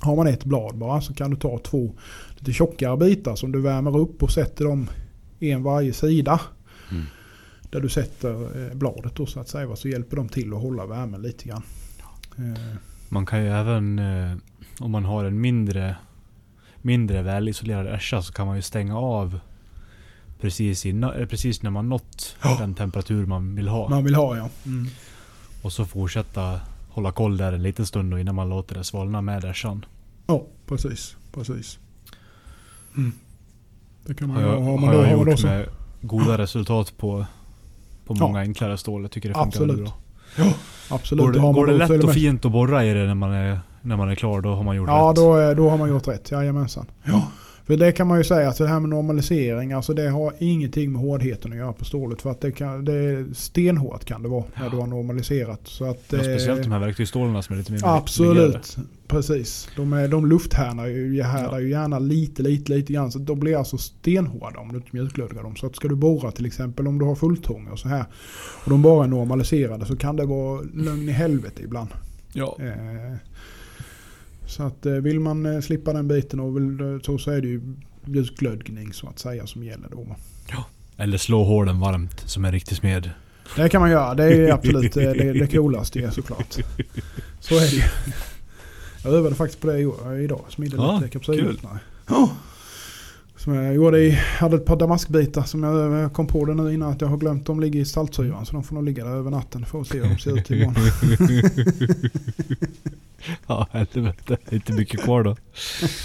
[0.00, 1.94] har man ett blad bara så kan du ta två
[2.38, 4.88] lite tjockare bitar som du värmer upp och sätter dem
[5.40, 6.40] en varje sida.
[6.90, 7.04] Mm.
[7.70, 9.76] Där du sätter eh, bladet då så att säga.
[9.76, 11.62] Så hjälper de till att hålla värmen lite grann.
[12.38, 12.76] Eh,
[13.08, 14.36] Man kan ju även, eh,
[14.78, 15.96] om man har en mindre,
[16.82, 19.40] mindre välisolerad ässja så kan man ju stänga av
[20.42, 22.56] precis, innan, eh, precis när man nått Ja.
[22.60, 23.88] den temperatur man vill ha.
[23.88, 24.48] man vill ha ja.
[24.66, 24.86] Mm.
[25.62, 29.20] Och så fortsätta hålla koll där en liten stund då innan man låter det svalna
[29.20, 29.84] med ässjan.
[30.26, 31.16] Ja, precis.
[31.34, 31.78] precis.
[32.96, 33.12] Mm.
[34.06, 35.66] Det kan man Har jag, Har man då, jag har man då gjort så, med
[36.00, 37.26] goda resultat på,
[38.06, 38.26] på Ja.
[38.26, 39.02] många enklare stål.
[39.02, 39.76] Jag tycker det funkar Absolut.
[39.78, 39.94] väldigt
[40.36, 40.52] bra.
[40.96, 41.24] absolut.
[41.24, 43.60] Går det, går det då lätt och fint att borra i det när man är,
[43.82, 45.16] när man är klar, då har man gjort Ja, rätt.
[45.16, 46.30] då, är- då har man gjort rätt.
[46.30, 46.86] Jajamensan.
[47.04, 47.22] Ja.
[47.66, 50.92] För det kan man ju säga att det här med normalisering, alltså det har ingenting
[50.92, 52.22] med hårdheten att göra på stålet.
[52.22, 54.70] För att det, kan, det är stenhårt kan det vara när Ja.
[54.70, 55.60] du har normaliserat.
[55.64, 57.80] Så att, Ja, speciellt eh, de här verktygsstålarna som är lite mer.
[57.84, 59.68] Absolut, precis.
[59.76, 63.12] De, är, de lufthärdar ju, härdar ju gärna lite, lite, lite grann.
[63.12, 65.56] Så de blir alltså stenhårda om du inte mjuklödgar dem.
[65.56, 68.04] Så att ska du borra till exempel om du har fulltång och så här.
[68.64, 71.88] Och de bara är normaliserade så kan det vara lögn i helvete ibland.
[72.32, 72.56] Ja.
[72.60, 73.12] Eh,
[74.52, 77.40] så att eh, vill man eh, slippa den biten och vill, eh, så, så är
[77.40, 77.60] det ju
[78.04, 80.16] mjukglödgning så att säga som gäller då.
[80.96, 83.10] Eller slå hålen varmt som en riktig smed.
[83.56, 84.14] Det kan man göra.
[84.14, 86.56] Det är absolut det, det coolaste såklart.
[87.40, 87.82] Så är det ju.
[89.04, 89.80] Jag övade faktiskt på det
[90.22, 90.40] idag.
[90.48, 91.78] Smidde Ja, lite kapsylöppnare.
[92.08, 92.30] Ja.
[93.36, 96.92] Som jag gjorde i, hade ett par damaskbitar som jag kom på det nu innan
[96.92, 97.46] att jag har glömt.
[97.46, 99.66] De ligger i saltsyran så de får nog ligga där över natten.
[99.66, 100.74] Får se hur de ser ut imorgon.
[103.46, 104.36] Ja, helvete.
[104.50, 105.36] Inte mycket kvar då.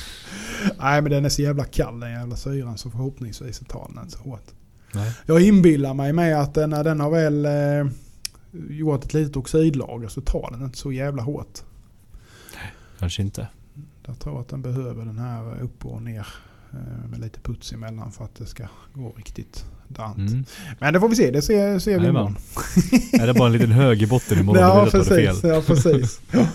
[0.77, 4.17] Nej men den är så jävla kall den jävla syran så förhoppningsvis tar den inte
[4.17, 4.45] så hårt.
[4.93, 5.13] Nej.
[5.25, 7.91] Jag inbillar mig med att när den har väl eh,
[8.69, 11.59] gjort ett litet oxidlager så tar den inte så jävla hårt.
[12.99, 13.47] Kanske inte.
[14.05, 16.27] Jag tror att den behöver den här upp och ner
[17.09, 20.17] med lite puts emellan för att det ska gå riktigt dant.
[20.17, 20.45] Mm.
[20.79, 22.35] Men det får vi se, det ser, ser vi imorgon.
[23.13, 24.61] Är det bara en liten hög i botten imorgon?
[24.63, 26.21] Ja Ja, precis, ja precis.
[26.31, 26.47] Ja.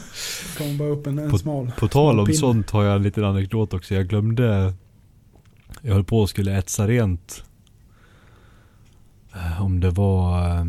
[0.58, 1.72] kommer bara upp en, en smal.
[1.78, 2.38] På tal om pinne.
[2.38, 3.94] sånt har jag en liten anekdot också.
[3.94, 4.74] Jag glömde...
[5.82, 7.44] Jag höll på att skulle etsa rent.
[9.34, 10.48] eh, Om det var...
[10.58, 10.64] eh,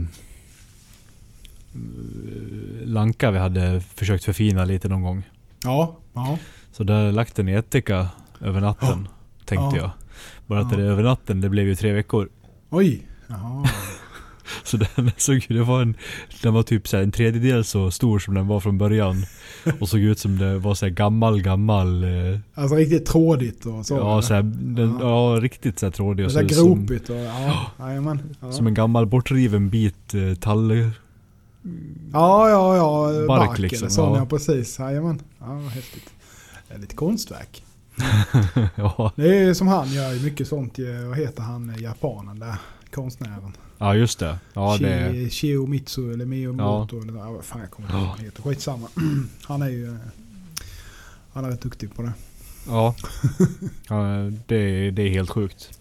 [2.85, 5.23] Lanka vi hade försökt förfina lite någon gång.
[5.63, 6.37] Ja, ja.
[6.71, 8.07] Så där lagt den i ättika
[8.41, 9.07] över natten.
[9.45, 9.81] Tänkte Ja.
[9.81, 9.89] jag.
[10.47, 10.77] Bara att Ja.
[10.77, 12.29] det är över natten, det blev ju tre veckor.
[12.69, 13.07] Oj.
[13.27, 13.69] Jaha.
[14.63, 15.95] Så den såg det var en,
[16.41, 19.25] den var typ så en tredjedel så stor som den var från början.
[19.79, 22.03] Och såg ut som det var så gammal, gammal...
[22.03, 23.93] Eh, Alltså riktigt trådigt och så.
[23.95, 25.33] ja, så här, den, Ja.
[25.35, 26.25] ja, riktigt så här trådig.
[26.25, 27.71] och så så- som, gropigt och ja.
[27.79, 28.19] Jajamän.
[28.41, 28.51] Ja.
[28.51, 30.71] som en gammal bortriven bit eh, tall...
[32.13, 33.27] Ja, ja, ja.
[33.27, 34.17] Bark Bark, liksom, eller sån, ja.
[34.19, 34.25] ja.
[34.25, 34.79] precis.
[34.79, 35.21] Jajamän.
[35.39, 36.09] Ja, häftigt.
[36.79, 37.63] Lite konstverk.
[38.75, 39.11] ja.
[39.15, 40.79] Det är som han gör mycket sånt.
[41.07, 42.55] Vad heter han, japanen där?
[42.91, 43.53] Konstnären.
[43.77, 44.37] ja, just det.
[44.53, 48.15] Ja, det Shi- Shiomitsu eller Miyamoto eller ja, vad fan jag kommer inte ihåg vad
[48.17, 48.41] han heter.
[48.43, 48.87] Skitsamma.
[49.43, 49.85] Han är ju...
[49.87, 49.95] eh,
[51.33, 52.13] Han är rätt duktig på det.
[52.67, 52.95] ja.
[53.89, 53.95] ja
[54.47, 55.79] det, det är helt sjukt.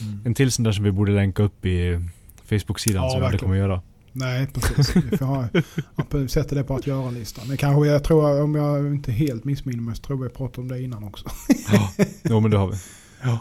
[0.00, 0.20] Mm.
[0.24, 2.00] En till sån där som vi borde länka upp i
[2.44, 3.82] Facebook-sidan Ja, som vi aldrig kommer göra.
[4.12, 4.96] Nej, precis.
[4.96, 5.48] Vi får ha,
[6.28, 7.48] sätter det på att göra-listan.
[7.48, 10.60] Det kanske, jag tror, om jag inte helt missminner mig, så tror jag vi pratade
[10.60, 11.24] om det innan också.
[11.72, 12.76] Ja, jo, men det har vi.
[13.22, 13.38] Ja.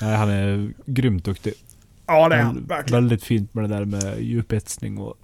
[0.00, 1.54] Nej, han är grymt duktig.
[2.06, 2.66] Ja, det är Men han.
[2.68, 3.02] Verkligen.
[3.02, 5.14] Väldigt fint med det där med djupetsning och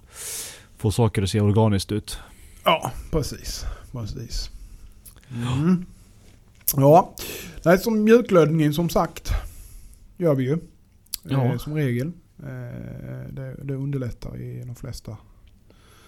[0.77, 2.19] få saker att se organiskt ut.
[2.63, 3.65] Ja, precis.
[3.91, 4.49] Precis.
[5.31, 5.85] Mm.
[6.75, 7.15] Ja,
[7.65, 9.29] Nej, som mjuklödningen som sagt
[10.17, 10.57] gör vi ju.
[11.23, 11.45] Ja.
[11.45, 12.11] Eh, som regel.
[12.39, 15.17] Eh, det, det underlättar i de flesta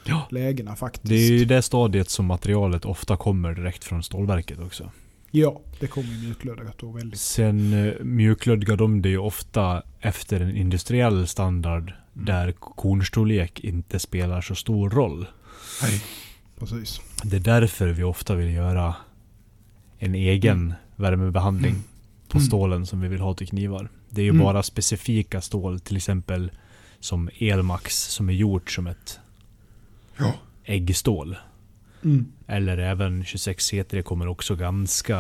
[0.05, 0.27] Ja.
[0.31, 1.09] lägena faktiskt.
[1.09, 4.91] Det är ju det stadiet som materialet ofta kommer direkt från stålverket också.
[5.31, 7.19] Ja, det kommer ju mjuklödgat då väldigt.
[7.19, 12.25] Sen eh, mjuklödgar de det ju ofta efter en industriell standard Mm.
[12.25, 15.27] där kornstorlek inte spelar så stor roll.
[15.81, 16.03] Nej.
[16.59, 17.01] Precis.
[17.23, 18.95] Det är därför vi ofta vill göra
[19.97, 20.73] en egen Mm.
[20.95, 21.83] värmebehandling Mm.
[22.27, 22.47] på Mm.
[22.47, 23.89] stålen som vi vill ha till knivar.
[24.09, 24.43] Det är ju Mm.
[24.43, 26.51] bara specifika stål, till exempel
[26.99, 29.19] som Elmax som är gjort som ett
[30.17, 30.33] Ja.
[30.63, 31.35] äggstål.
[32.03, 32.25] Mm.
[32.47, 35.15] Eller även 26 C3 kommer också ganska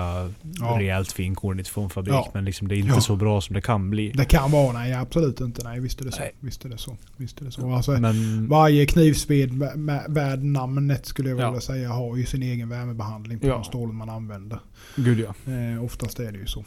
[0.59, 0.77] Ja.
[0.79, 2.13] rejält finkornigt från fabrik.
[2.13, 2.31] Ja.
[2.33, 3.01] Men liksom det är inte Ja.
[3.01, 4.11] så bra som det kan bli.
[4.11, 5.63] Det kan vara, nej absolut inte.
[5.63, 6.19] Nej, visst är det så.
[6.19, 6.31] Nej.
[6.39, 6.97] Visst är det så.
[7.17, 7.71] Visst är det så.
[7.73, 11.49] Alltså, Men Varje knivsved med- med- värd namnet skulle jag Ja.
[11.49, 13.53] vilja säga har ju sin egen värmebehandling på Ja.
[13.53, 14.59] de stålen man använder.
[14.95, 15.51] gud ja.
[15.53, 16.65] Eh, oftast är det ju så.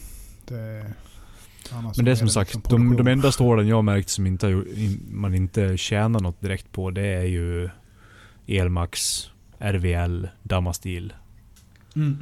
[0.49, 0.87] Det,
[1.73, 4.09] annars Men det är som det sagt, liksom de, de enda stålen jag har märkt
[4.09, 4.47] som inte
[4.77, 7.69] in, man inte tjänar något direkt på det är ju
[8.47, 9.27] Elmax,
[9.59, 11.13] RVL, Damastil.
[11.97, 12.19] Mm.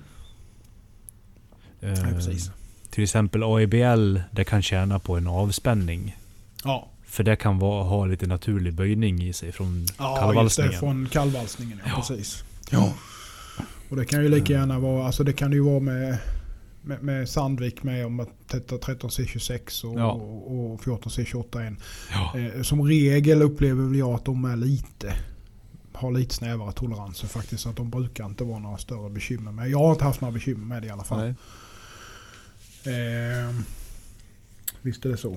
[1.80, 2.50] Eh, Ja, precis.
[2.90, 6.16] till exempel AEBL, det kan tjäna på en avspänning.
[6.64, 10.72] Ja, För det kan vara, ha lite naturlig böjning i sig från ja just kallvalsningen.
[10.72, 10.78] det.
[10.78, 11.96] Från kallvalsningen, ja, Ja.
[11.96, 12.44] precis.
[12.70, 12.92] Ja.
[13.88, 16.18] Och det kan ju lika gärna vara, alltså det kan ju vara med,
[16.88, 20.12] med, med Sandvik med om att tätta 13C26 och, Ja.
[20.12, 21.76] och, och 14C28
[22.12, 22.38] Ja.
[22.38, 25.14] Eh, som regel upplever jag att de är lite
[25.92, 27.62] har lite snävare toleranser faktiskt.
[27.62, 29.70] Så att de brukar inte vara några större bekymmer med.
[29.70, 31.28] Jag har inte haft några bekymmer med det i alla fall.
[31.28, 31.34] Eh,
[34.82, 35.28] visst är det så.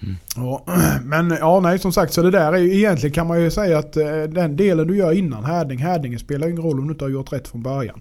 [0.00, 0.14] Mm.
[0.36, 0.64] Ja,
[1.04, 3.78] men ja, nej som sagt så det där är ju egentligen kan man ju säga
[3.78, 7.04] att eh, den delen du gör innan härdning, härdningen spelar ingen roll om du inte
[7.04, 8.00] har gjort rätt från början.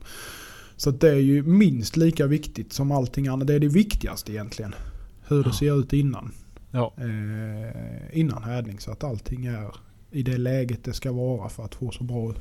[0.83, 3.47] Så det är ju minst lika viktigt som allting annat.
[3.47, 4.75] Det är det viktigaste egentligen.
[5.27, 5.53] Hur det Ja.
[5.53, 6.31] ser ut innan.
[6.71, 6.93] Ja.
[6.97, 9.71] Eh, innan härdning så att allting är
[10.11, 12.33] i det läget det ska vara för att få så bra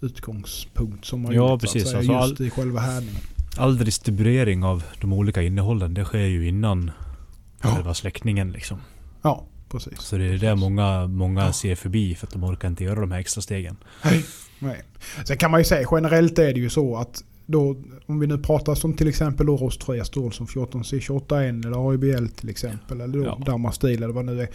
[0.00, 1.36] utgångspunkt som möjligt.
[1.36, 1.84] Ja, så precis.
[1.90, 3.20] säga, Alltså, just i själva härdningen.
[3.58, 6.90] All distribuering av de olika innehållen, det sker ju innan
[7.62, 7.68] Ja.
[7.74, 8.78] själva släckningen liksom.
[9.22, 9.98] Ja, precis.
[10.00, 13.12] Så det är det många, många ser förbi för att de orkar inte göra de
[13.12, 13.76] här extra stegen.
[14.62, 14.82] Nej.
[15.26, 18.38] Sen kan man ju säga generellt är det ju så att då, om vi nu
[18.38, 23.00] pratar som till exempel då rostfria stål som 14C28N eller AIBL till exempel.
[23.00, 23.38] Eller då Ja.
[23.46, 24.48] Damastil eller vad nu är.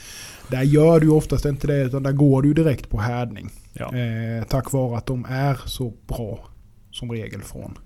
[0.51, 3.49] Där gör du oftast inte det utan där går du direkt på härdning.
[3.73, 3.95] Ja.
[3.97, 6.47] Eh, tack vare att de är så bra
[6.91, 7.77] som regel från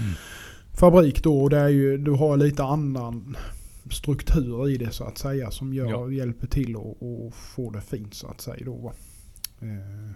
[0.00, 0.12] Mm.
[0.72, 1.42] fabrik då.
[1.42, 3.36] Och det är ju, du har lite annan
[3.90, 6.10] struktur i det så att säga som gör, Ja.
[6.10, 8.64] hjälper till att få det fint så att säga.
[8.64, 8.92] Då.
[9.60, 10.10] Eh,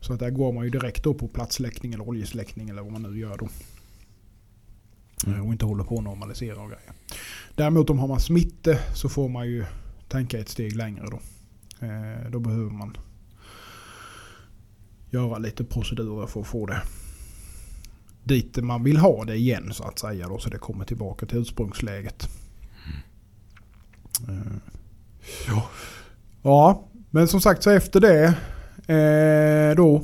[0.00, 3.02] så att där går man ju direkt då på platssläckning eller oljesläckning eller vad man
[3.02, 3.48] nu gör då.
[5.26, 5.38] Mm.
[5.38, 6.92] Eh, Och inte håller på att normalisera och grejer.
[7.54, 9.64] Däremot om har man smitte så får man ju
[10.08, 11.20] tänka ett steg längre då.
[11.86, 12.96] Eh, Då behöver man
[15.10, 16.82] göra lite procedurer för att få det
[18.24, 20.28] dit man vill ha det igen så att säga.
[20.28, 22.28] Då, så det kommer tillbaka till ursprungsläget.
[24.28, 24.56] Eh,
[25.46, 25.68] ja.
[26.42, 28.38] ja, men som sagt så efter det
[28.88, 29.96] eh, då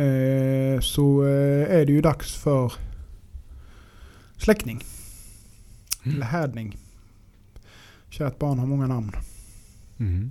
[0.00, 2.72] eh, så eh, är det ju dags för
[4.36, 4.80] släckning.
[6.04, 6.16] Mm.
[6.16, 6.76] Eller härdning.
[8.10, 9.12] Kärt barn har många namn.
[9.98, 10.30] Mm.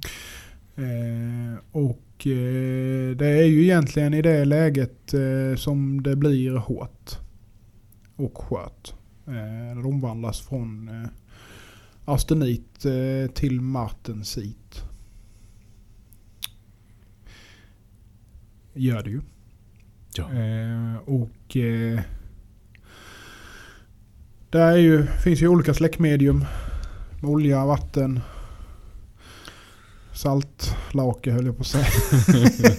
[0.75, 7.17] Eh, och eh, det är ju egentligen i det läget eh, som det blir hårt
[8.15, 8.93] och skört.
[9.27, 11.09] Eh, det omvandlas från eh,
[12.05, 14.83] arstenit eh, till martensit.
[18.73, 19.21] Gör det ju.
[20.15, 20.23] Ja.
[20.23, 21.99] Eh, och eh,
[24.49, 26.45] det är ju, finns ju olika släckmedium.
[27.21, 28.19] Olja, vatten,
[30.13, 31.85] saltlake höll jag på att säga.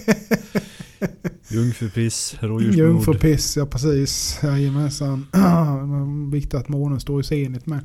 [1.49, 2.87] Jungfrupiss, rådjursblod.
[2.87, 4.39] Jungfrupiss, ja precis.
[4.43, 5.27] Jajamensan.
[6.31, 7.79] Viktigt att månen står i zenit med.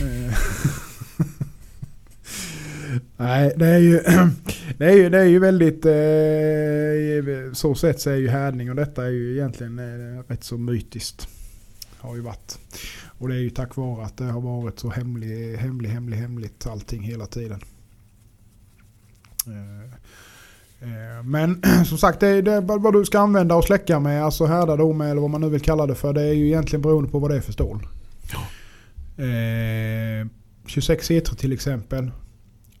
[3.18, 3.24] Eh.
[3.26, 4.00] Nej, det är ju,
[4.78, 5.86] det är ju, det är ju väldigt...
[5.86, 10.58] Eh, så sett så är ju härdning och detta är ju egentligen eh, rätt så
[10.58, 11.28] mytiskt.
[11.98, 12.58] Har ju varit.
[13.18, 16.66] Och det är ju tack vare att det har varit så hemlig, hemlig, hemlig, hemligt
[16.66, 17.60] allting hela tiden.
[19.46, 19.92] Eh,
[20.88, 24.24] eh, Men som sagt, det är, det är vad du ska använda och släcka med,
[24.24, 26.12] alltså härda då med eller vad man nu vill kalla det för.
[26.12, 27.86] Det är ju egentligen beroende på vad det är för stål.
[29.16, 30.28] Eh,
[30.66, 32.10] 26 E3 till exempel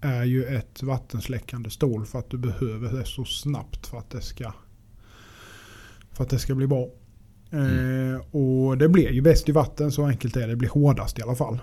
[0.00, 4.20] är ju ett vattensläckande stål för att du behöver det så snabbt för att det
[4.20, 4.52] ska,
[6.12, 6.88] för att det ska bli bra.
[7.50, 10.46] Eh, och det blir ju bäst i vatten, så enkelt är det.
[10.46, 11.58] Det blir hårdast i alla fall.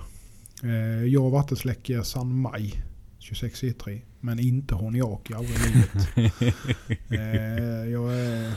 [0.64, 2.84] Eh, jag vattensläcker San Mai
[3.20, 4.02] 26 E3.
[4.20, 6.08] Men inte Honiaki, aldrig i livet.
[7.10, 8.52] eh, jag är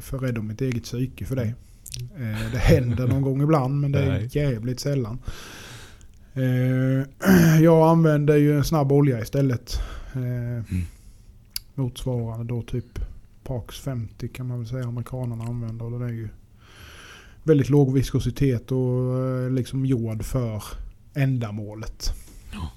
[0.00, 1.54] för rädd om mitt eget psyke för det.
[2.00, 5.18] Eh, det händer någon gång ibland men det är jävligt sällan.
[6.34, 7.06] Eh,
[7.60, 9.80] jag använder ju en snabb olja istället.
[10.14, 10.76] Eh,
[11.74, 12.98] Motsvarande då typ
[13.44, 15.84] Pax 50 kan man väl säga amerikanerna använder.
[15.84, 16.28] Och den är ju
[17.42, 20.62] väldigt låg viskositet och eh, liksom gjord för
[21.14, 22.14] ändamålet.
[22.52, 22.70] Ja.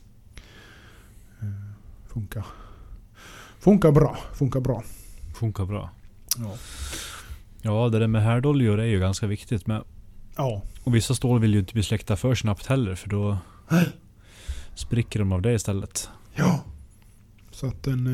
[1.42, 1.48] Eh,
[2.08, 2.46] Funkar.
[3.60, 4.18] Funkar bra.
[4.34, 4.84] Funkar bra.
[5.36, 5.90] Funkar bra.
[6.38, 6.58] Ja.
[7.62, 9.84] Ja, det där med härdoljor är ju ganska viktigt med.
[10.38, 10.62] Ja.
[10.84, 13.38] Och vissa stål vill ju inte bli släckta för snabbt heller för då
[14.76, 16.10] spricker de av det istället.
[16.36, 16.60] ja.
[17.52, 18.08] Så att den,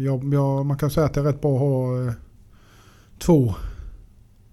[0.00, 2.12] eh, ja, ja, man kan säga att det är rätt bra att ha eh,
[3.18, 3.54] två,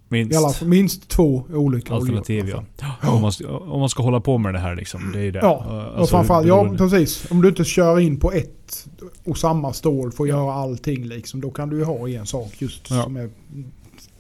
[0.10, 0.34] Minst.
[0.34, 2.66] i alla fall minst två olika Alternativ oljor.
[2.82, 2.96] ja.
[3.02, 3.12] ja.
[3.12, 5.12] Om, man ska, om man ska hålla på med det här liksom.
[5.14, 5.40] Det är ju det.
[5.40, 7.32] Ja, och framförallt, ja precis.
[7.32, 8.88] Om du inte kör in på ett
[9.24, 11.42] och samma stål för att göra allting liksom.
[11.42, 13.04] Då kan du ju ha en sak just Ja.
[13.04, 13.30] som är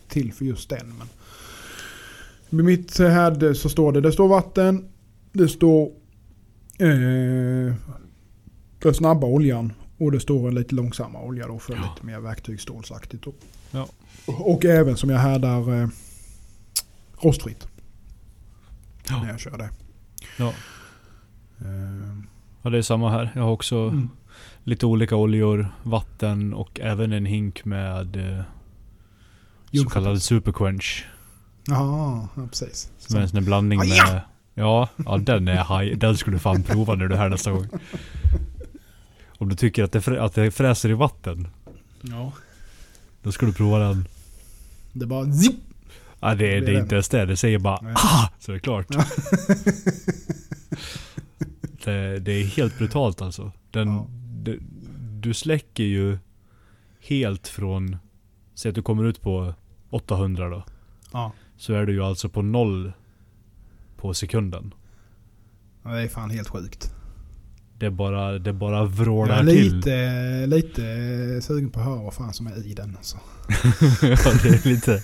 [0.07, 0.93] till för just den.
[0.97, 1.07] Men
[2.49, 4.87] med mitt här så står det, det står vatten,
[5.31, 5.91] det står
[6.79, 7.73] eh,
[8.79, 11.79] den snabba oljan och det står en lite långsamma olja då för Ja.
[11.79, 13.25] lite mer verktygsstålsaktigt.
[13.71, 13.87] Ja.
[14.25, 15.87] Och även som jag härdar eh,
[17.21, 17.67] rostfritt
[19.09, 19.21] Ja.
[19.23, 19.69] när jag kör det.
[20.37, 20.53] Ja.
[21.59, 22.17] Eh,
[22.61, 23.31] ja, det är samma här.
[23.35, 24.09] Jag har också mm.
[24.63, 28.43] lite olika oljor, vatten och även en hink med eh,
[29.83, 31.05] så kallad superquench.
[31.67, 32.91] Ja, ja precis.
[32.97, 33.87] Som är en sån blandning med...
[33.87, 34.21] ja!
[34.53, 35.97] Ja, ja den är high.
[35.97, 37.67] Den skulle du fan prova när du är här nästa gång.
[39.37, 41.47] Om du tycker att det, frä, att det fräser i vatten,
[42.01, 42.31] Ja.
[43.23, 44.07] då ska du prova den.
[44.93, 45.55] Det är bara zip.
[46.19, 46.81] Ja, det, Det är det är den.
[46.83, 47.25] inte ens det.
[47.25, 47.93] Det säger bara Nej.
[47.97, 48.29] ah!
[48.39, 48.87] Så är det klart.
[51.83, 53.51] det, det är helt brutalt alltså.
[53.71, 54.07] Den, Ja.
[54.43, 54.57] det,
[55.19, 56.17] du släcker ju
[57.07, 57.97] helt från...
[58.55, 59.53] Säg att du kommer ut på
[59.89, 60.63] 800 då.
[61.13, 61.31] Ja.
[61.57, 62.91] Så är du ju alltså på noll
[63.97, 64.73] på sekunden.
[65.83, 65.89] ja.
[65.89, 66.93] Det är fan helt sjukt.
[67.79, 69.75] Det bara, det bara Jag vrålar är till.
[69.75, 70.81] lite, lite
[71.41, 72.95] sugen på att höra vad fan som är i den.
[72.97, 73.17] Alltså.
[74.01, 75.03] ja, det är lite,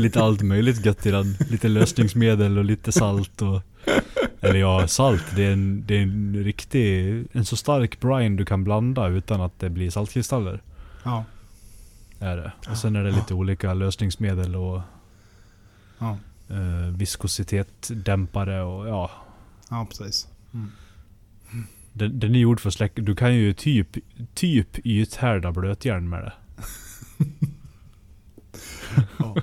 [0.00, 1.36] lite allt möjligt gött i den.
[1.50, 3.62] Lite lösningsmedel och lite salt och...
[4.40, 5.24] Eller ja, salt.
[5.36, 7.24] Det är en, det är en riktig...
[7.32, 10.62] En så stark brine du kan blanda utan att det blir saltkristaller.
[11.02, 11.24] Ja.
[12.18, 12.52] Är det.
[12.70, 14.80] Och sen är det lite olika lösningsmedel och
[15.98, 16.18] Ja.
[16.48, 19.10] eh, viskositetsdämpare och ja.
[19.70, 20.28] ja, precis.
[20.54, 20.70] Mm.
[21.92, 23.02] Den, den är gjord för att släcka...
[23.02, 23.88] Du kan ju typ,
[24.34, 26.32] typ ythärda blötjärn med det.
[29.18, 29.34] Ja.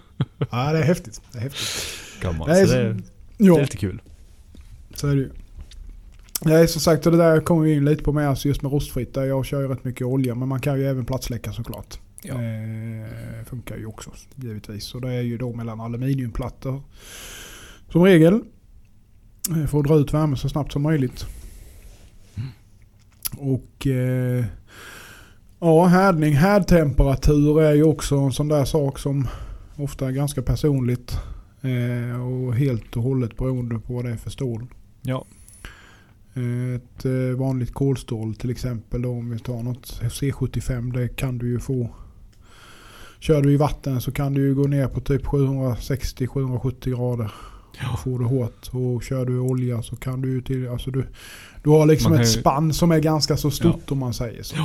[0.51, 1.21] ja, det är häftigt.
[1.31, 2.21] Det är häftigt.
[2.21, 2.49] Kan man.
[2.49, 3.03] Det är så det, är- det
[3.37, 4.01] Ja, är lite kul.
[4.95, 5.31] så är det ju.
[6.41, 8.71] Nej, som sagt, och det där kommer vi in lite på med, alltså just med
[8.71, 9.13] rostfritt.
[9.13, 11.99] Där jag kör ju rätt mycket olja, men man kan ju även plattsläcka såklart.
[12.21, 12.33] Ja.
[12.33, 14.83] Eh, funkar ju också givetvis.
[14.85, 16.81] Så det är ju då mellan aluminiumplattor
[17.89, 18.33] som regel.
[19.49, 21.25] eh, För att dra ut värme så snabbt som möjligt.
[23.37, 24.45] Och eh,
[25.59, 29.27] ja, härdning, härdtemperatur är ju också en sån där sak som
[29.75, 31.17] ofta är ganska personligt.
[31.61, 34.65] Eh, och helt och hållet beroende på vad det är för stål.
[35.01, 35.25] Ja.
[36.33, 41.37] Eh, Ett eh, vanligt kolstål till exempel då, om vi tar något C75 det kan
[41.37, 41.89] du ju få.
[43.21, 47.31] Kör du i vatten så kan du ju gå ner på typ 760-770 grader.
[47.93, 48.69] Och får du hårt.
[48.71, 50.69] Och kör du i olja så kan du ju till...
[50.69, 51.05] Alltså du,
[51.63, 54.55] du har liksom ett ju- spann som är ganska så stort om man säger så.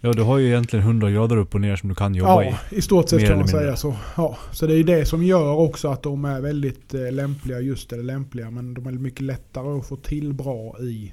[0.00, 2.46] Ja, du har ju egentligen 100 grader upp och ner som du kan jobba i.
[2.46, 3.94] Ja, i stort sett kan man säga så.
[4.16, 7.60] Ja, så det är ju det som gör också att de är väldigt eh, lämpliga,
[7.60, 11.12] just eller lämpliga, men de är mycket lättare att få till bra i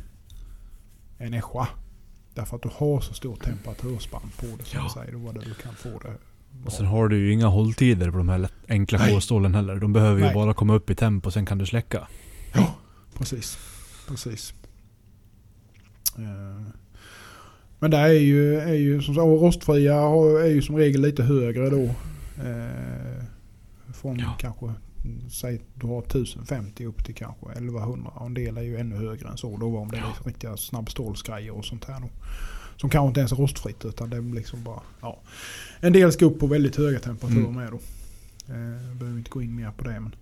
[1.17, 1.67] en Escha.
[2.33, 4.89] Därför att du har så stor temperaturspann på det som Ja.
[4.93, 5.11] säger.
[5.11, 6.13] Då var det du kan få det.
[6.65, 9.75] Och sen har du ju inga hålltider på de här enkla kolstålen heller.
[9.75, 10.33] De behöver ju Nej.
[10.33, 12.07] bara komma upp i tempo, sen kan du släcka.
[12.53, 12.75] Ja,
[13.17, 13.57] precis.
[14.07, 14.53] Precis.
[16.17, 16.67] Eh,
[17.79, 19.95] Men det är ju, är ju som sagt, rostfria
[20.43, 21.83] är ju som regel lite högre då.
[22.43, 23.23] Eh,
[23.93, 24.35] Från Ja.
[24.39, 24.73] kanske,
[25.31, 28.11] säg du har 1050 upp till kanske 1100.
[28.15, 30.57] Och en del är ju ännu högre än så då om det är liksom riktiga
[30.57, 32.09] snabbstålsgrejer och sånt här då.
[32.77, 35.19] Som kanske inte ens är rostfritt utan det är liksom bara, ja.
[35.85, 37.53] En del ska upp på väldigt höga temperaturer Mm.
[37.55, 37.79] med då.
[38.53, 40.15] Eh, behöver inte gå in mer på det men.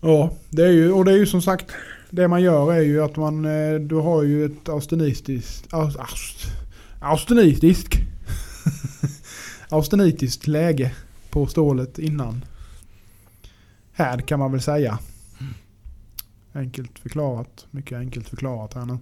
[0.00, 1.66] Ja, det är ju, och det är ju som sagt
[2.10, 6.46] det man gör är ju att man, eh, du har ju ett austenistiskt, aus, aust,
[7.00, 7.94] austenitiskt,
[9.68, 10.92] austenitiskt läge
[11.30, 12.44] på stålet innan.
[13.92, 14.98] Här kan man väl säga.
[16.52, 18.98] Enkelt förklarat, mycket enkelt förklarat här nu.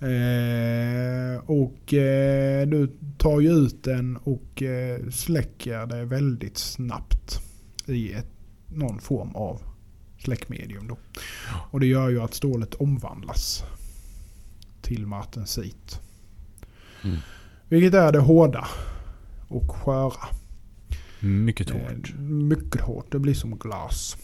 [0.00, 7.40] Eh, och eh, du tar ju ut den och eh, släcker det väldigt snabbt
[7.86, 8.26] i ett,
[8.66, 9.60] någon form av
[10.18, 10.88] släckmedium.
[10.88, 10.98] Då.
[11.70, 13.64] Och det gör ju att stålet omvandlas
[14.82, 16.00] till martensit.
[17.04, 17.16] Mm.
[17.68, 18.66] Vilket är det hårda
[19.48, 20.28] och sköra.
[21.20, 22.14] Mycket Eh, hårt.
[22.18, 23.12] mycket hårt.
[23.12, 24.16] Det blir som glas.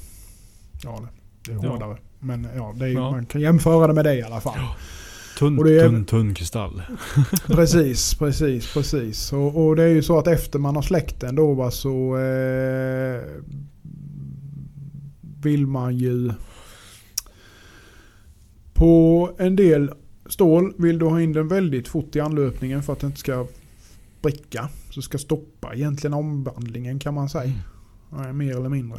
[0.83, 1.09] Ja,
[1.47, 1.71] det, är Ja.
[1.71, 1.99] hårdare.
[2.19, 3.11] Men ja, det är, Ja.
[3.11, 4.59] man kan jämföra det med det i alla fall.
[5.43, 6.83] Tunn, och det är- tunn, tunn kristall.
[7.47, 9.33] Precis, precis, precis.
[9.33, 12.17] Och, och det är ju så att efter man har släckt den då va, så
[12.19, 13.21] eh,
[15.43, 16.33] vill man ju
[18.75, 19.91] på en del
[20.27, 23.47] stål vill du ha in den väldigt fort i anlöpningen för att den inte ska
[24.21, 24.69] spricka.
[24.91, 27.53] Så ska stoppa egentligen omvandlingen kan man säga.
[28.13, 28.99] Eh, mer eller mindre.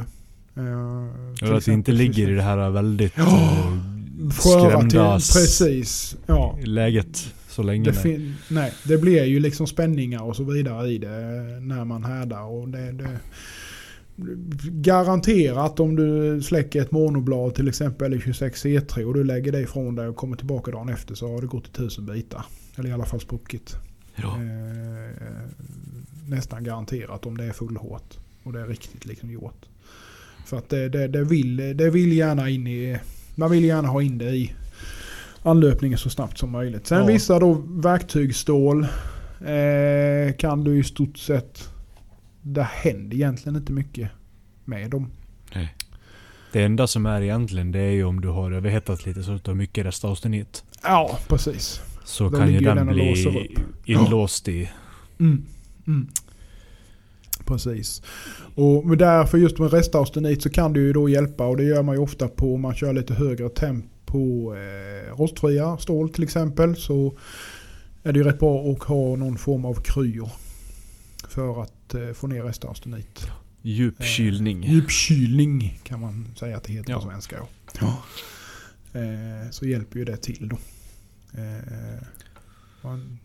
[0.56, 3.78] Eh, Eller att det inte ligger i det här väldigt Ja, eh,
[4.42, 5.00] sköra till,
[5.34, 6.16] precis.
[6.26, 6.58] Ja.
[6.64, 7.84] läget så länge.
[7.84, 8.02] Det, nej.
[8.02, 11.10] fin- nej, det blir ju liksom spänningar och så vidare i det
[11.60, 12.42] när man härdar.
[12.42, 13.18] Och det, det,
[14.70, 19.60] garanterat om du släcker ett monoblad till exempel eller 26 C3 och du lägger det
[19.60, 22.44] ifrån dig och kommer tillbaka dagen efter så har det gått i tusen bitar.
[22.76, 23.76] Eller i alla fall spruckit.
[24.16, 24.36] Ja.
[24.36, 25.48] Eh,
[26.28, 28.18] nästan garanterat om det är fullhårt.
[28.42, 29.66] Och det är riktigt liksom gjort.
[30.46, 32.98] För att det, det, det, vill, det vill gärna in i...
[33.34, 34.54] Man vill gärna ha in det i
[35.42, 36.86] anlöpningen så snabbt som möjligt.
[36.86, 37.06] Sen Ja.
[37.06, 38.82] vissa då verktygsstål
[39.40, 41.68] eh, kan du i stort sett...
[42.46, 44.10] Det händer egentligen inte mycket
[44.64, 45.10] med dem.
[46.52, 49.44] Det enda som är egentligen det är ju om du har överhettat lite så att
[49.44, 50.64] du har mycket restaustenit.
[50.82, 51.80] Ja, precis.
[52.04, 54.70] Så Då kan ju den bli inlåst i...
[55.20, 55.44] Mm.
[55.86, 56.08] Mm.
[57.44, 58.02] Precis.
[58.54, 61.94] Och därför just med restaustenit så kan det ju då hjälpa och det gör man
[61.94, 66.76] ju ofta på om man kör lite högre temp på eh, rostfria stål till exempel.
[66.76, 67.18] Så
[68.02, 70.30] är det ju rätt bra att ha någon form av kryor.
[71.28, 73.26] För att eh, få ner restaustenit.
[73.62, 74.62] Djup Eh, kylning.
[74.62, 77.00] Djupkylning kan man säga att det heter Ja.
[77.00, 77.36] på svenska.
[77.80, 77.96] Ja.
[79.00, 80.56] Eh, så hjälper ju det till då.
[81.40, 82.02] Eh,
[82.82, 83.18] man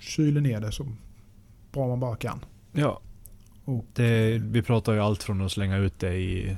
[0.00, 0.86] kyler ner det så
[1.72, 2.44] bra man bara kan.
[2.74, 3.00] Ja.
[3.64, 6.56] Och, Det, vi pratar ju allt från att slänga ut det i,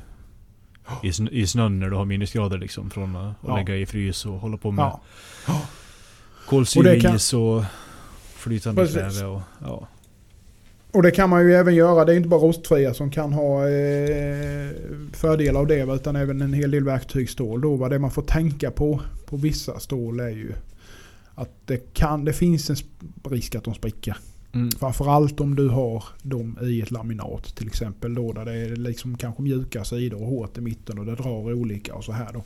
[1.03, 2.91] i, snö, i snön när du har minusgrader liksom.
[2.91, 3.57] Från att Ja.
[3.57, 5.01] lägga i frys och hålla på med ja.
[5.47, 7.63] Och kolsyra, det kan- is och
[8.35, 8.97] flytande Precis.
[8.97, 9.25] kväve.
[9.27, 9.89] Och, ja.
[10.93, 12.05] och det kan man ju även göra.
[12.05, 14.71] Det är inte bara rostfria som kan ha eh,
[15.13, 15.95] fördel av det.
[15.95, 17.61] Utan även en hel del verktygsstål.
[17.61, 17.89] Då, va.
[17.89, 20.53] Det man får tänka på på vissa stål är ju
[21.35, 22.77] att det, kan, det finns en
[23.31, 24.17] risk att de spricker.
[24.57, 24.71] Mm.
[24.71, 28.15] Framförallt om du har dem i ett laminat till exempel.
[28.15, 31.53] Då, där det är liksom kanske mjuka sidor och hårt i mitten och det drar
[31.53, 32.45] olika och så här då.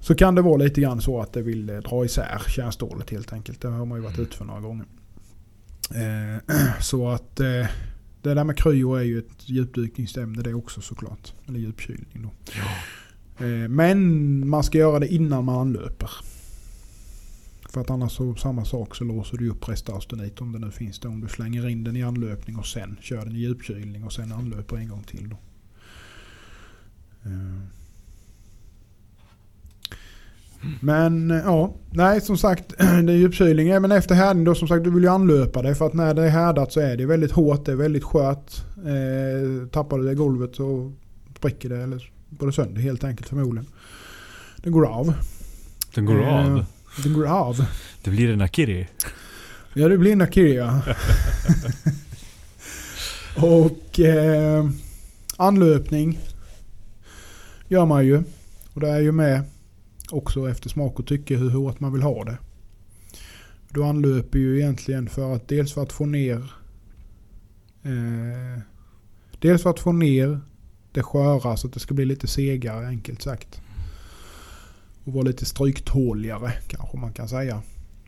[0.00, 3.32] Så kan det vara lite grann så att det vill eh, dra isär kärnstålet helt
[3.32, 3.60] enkelt.
[3.60, 4.26] Det har man ju varit Mm.
[4.26, 4.84] ut för några gånger.
[5.94, 7.66] Eh, så att eh,
[8.22, 11.32] Det där med kryo är ju ett djupdykningsämne det också såklart.
[11.48, 12.30] Eller djupkylning då.
[13.44, 16.10] Eh, Men man ska göra det innan man anlöper.
[17.68, 20.98] För att annars så samma sak så låser du upp restaustenit om det nu finns
[20.98, 21.08] det.
[21.08, 24.32] Om du slänger in den i anlöpning och sen kör den i djupkylning och sen
[24.32, 25.36] anlöper en gång till då.
[27.24, 27.62] Eh.
[30.80, 33.68] Men eh, ja, nej som sagt det är djupkylning.
[33.68, 36.22] Även efter härdning då som sagt du vill ju anlöpa det för att när det
[36.22, 38.64] är härdat så är det väldigt hårt, det är väldigt skört.
[38.76, 40.92] Eh, tappar du det i golvet så
[41.36, 43.66] spricker det eller går det sönder helt enkelt förmodligen.
[44.56, 45.14] Det går av.
[45.94, 46.64] Den går Eh, av.
[47.02, 47.66] Det går av.
[48.02, 48.88] Det blir en akiri.
[49.74, 50.82] Ja det blir en Akira.
[53.36, 54.70] och eh,
[55.36, 56.18] anlöpning
[57.68, 58.22] gör man ju.
[58.72, 59.42] Och det är ju med
[60.10, 62.38] också efter smak och tycke hur hårt man vill ha det.
[63.70, 66.52] Du anlöper ju egentligen för att dels för att få ner
[67.82, 68.62] eh,
[69.38, 70.40] Dels för att få ner
[70.92, 73.60] det sköra så att det ska bli lite segare enkelt sagt.
[75.06, 77.62] Och vara lite stryktåligare kanske man kan säga.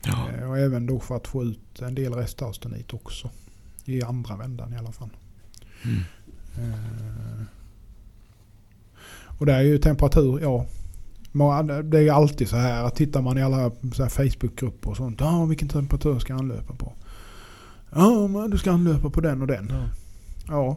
[0.04, 0.28] Ja.
[0.38, 3.30] Eh, Och även då för att få ut en del restaustenit också.
[3.84, 5.10] I andra vändan i alla fall.
[5.84, 6.00] Mm.
[6.56, 7.42] Eh,
[9.38, 10.66] Och det är ju temperatur, ja.
[11.84, 13.70] Det är ju alltid så här att tittar man i alla
[14.10, 15.20] Facebookgrupper och sånt.
[15.20, 16.92] Ja, vilken temperatur ska jag anlöpa på?
[17.90, 19.68] Ja, men du ska anlöpa på den och den.
[19.70, 19.88] Ja.
[20.48, 20.76] Ja.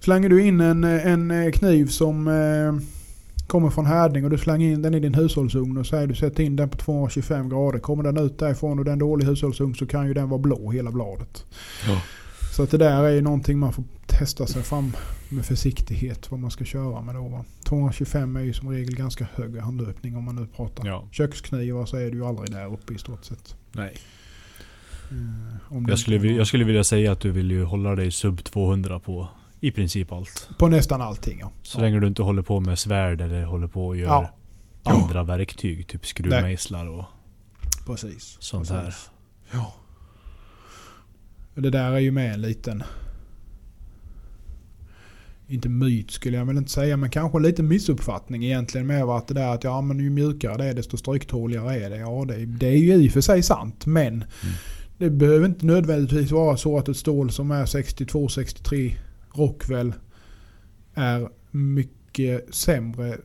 [0.00, 2.74] Slänger du in en, en kniv som eh,
[3.48, 6.42] kommer från härdning och du slänger in den i din hushållsugn och säger du sätter
[6.42, 7.78] in den på 225 grader.
[7.78, 10.38] Kommer den ut därifrån och det är en dålig hushållsugn så kan ju den vara
[10.38, 11.44] blå hela bladet.
[11.88, 12.02] Ja.
[12.56, 14.92] Så att det där är ju någonting man får testa sig fram
[15.28, 17.28] med försiktighet vad man ska köra med då.
[17.28, 17.44] Va?
[17.64, 20.86] 225 är ju som regel ganska hög handlöpning om man nu pratar.
[20.86, 21.08] Ja.
[21.12, 23.56] Köksknivar så är du ju aldrig där uppe i stort sett.
[23.72, 23.94] Nej.
[25.68, 28.44] Om det Jag skulle, jag skulle vilja säga att du vill ju hålla dig sub
[28.44, 29.28] 200 på
[29.60, 30.48] i princip allt.
[30.58, 31.50] På nästan allting ja.
[31.62, 34.30] Så länge du inte håller på med svärd eller håller på och gör Ja.
[34.82, 35.86] andra verktyg.
[35.86, 37.04] Typ skruvmejslar och
[37.86, 38.36] Precis.
[38.40, 38.84] sånt Precis.
[38.84, 38.94] här.
[39.52, 39.74] Ja.
[41.54, 42.82] Det där är ju med en liten...
[45.50, 49.28] Inte myt skulle jag väl inte säga, men kanske en liten missuppfattning egentligen med att
[49.28, 51.96] det där att ja men ju mjukare det är desto stryktåligare är det.
[51.96, 54.24] Ja det, det är ju i och för sig sant men
[54.98, 58.94] det behöver inte nödvändigtvis vara så att ett stål som är 62-63
[59.34, 59.92] Rockwell
[60.94, 63.16] är mycket sämre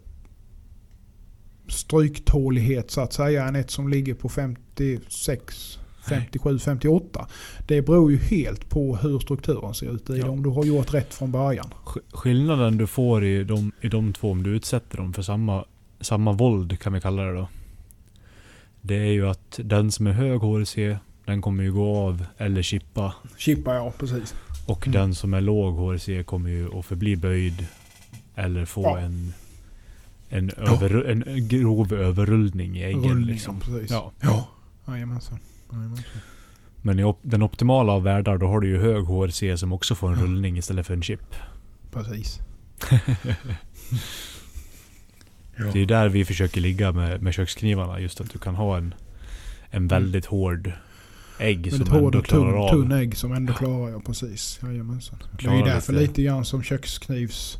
[1.68, 5.80] stryktålighet så att säga än ett som ligger på 56
[6.10, 7.28] 57, 58.
[7.68, 10.30] Det beror ju helt på hur strukturen ser ut i Ja.
[10.30, 11.66] om du har gjort rätt från början.
[11.86, 15.66] Sk- Skillnaden du får i de, i de två om du utsätter dem för samma,
[16.02, 17.48] samma våld kan vi kalla det då.
[18.82, 22.62] Det är ju att den som är hög HRC, den kommer ju gå av eller
[22.62, 23.14] chippa.
[23.38, 24.36] Chippa ja, precis.
[24.66, 25.00] Och Mm.
[25.02, 27.68] den som är låg HRC kommer ju att förbli böjd.
[28.36, 29.00] Eller få Ja.
[29.00, 29.34] en,
[30.30, 33.04] en, över, en grov överrullning i äggen.
[33.04, 33.60] Rullning, Liksom.
[33.62, 33.92] ja, precis.
[33.92, 34.12] Ja.
[34.22, 34.48] Ja.
[34.88, 35.40] Jajamensan.
[35.72, 36.04] Jajamensan.
[36.82, 39.96] Men i op- den optimala av världar då har du ju hög HRC som också
[39.96, 40.24] får en Ja.
[40.26, 41.36] rullning istället för en chip.
[41.92, 42.40] Precis.
[45.58, 48.00] Det är ju där vi försöker ligga med, med köksknivarna.
[48.00, 48.94] Just att du kan ha en,
[49.70, 50.72] en väldigt hård
[51.40, 52.70] ägg som hård ändå och tunn, av.
[52.70, 54.60] tunn ägg som ändå klarar jag precis.
[54.64, 55.20] Jajamensan.
[55.42, 57.58] Det är ju därför lite- lite grann som köksknivs...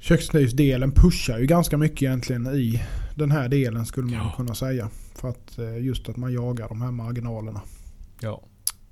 [0.00, 2.82] Köksknivsdelen pushar ju ganska mycket egentligen i
[3.14, 4.34] den här delen skulle man Ja.
[4.36, 4.88] kunna säga.
[5.14, 7.60] För att eh, just att man jagar de här marginalerna.
[8.20, 8.42] Ja.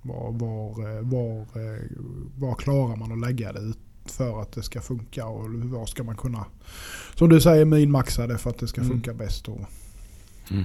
[0.02, 1.82] Var, var, eh, var, eh,
[2.38, 6.02] var klarar man att lägga det ut för att det ska funka och var ska
[6.04, 6.44] man kunna,
[7.14, 8.90] som du säger, minmaxa det för att det ska Mm.
[8.92, 9.48] funka bäst.
[9.48, 9.60] Och,
[10.50, 10.64] Mm.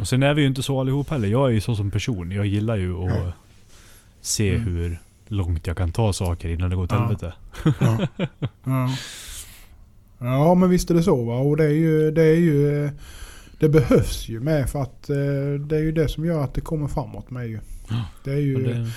[0.00, 1.28] Och sen är vi ju inte så allihop heller.
[1.28, 2.30] Jag är ju så som person.
[2.30, 3.32] Jag gillar ju att Ja.
[4.20, 4.62] se Mm.
[4.68, 6.98] hur långt jag kan ta saker innan det går åt Ja.
[6.98, 7.32] helvete.
[7.80, 7.98] ja.
[8.64, 8.88] ja.
[10.18, 11.36] ja men visst är det så va.
[11.38, 12.90] Och det är ju, det är ju,
[13.60, 15.16] det behövs ju med för att eh,
[15.66, 17.58] det är ju det som gör att det kommer framåt med ju.
[18.24, 18.90] Det är ju, det,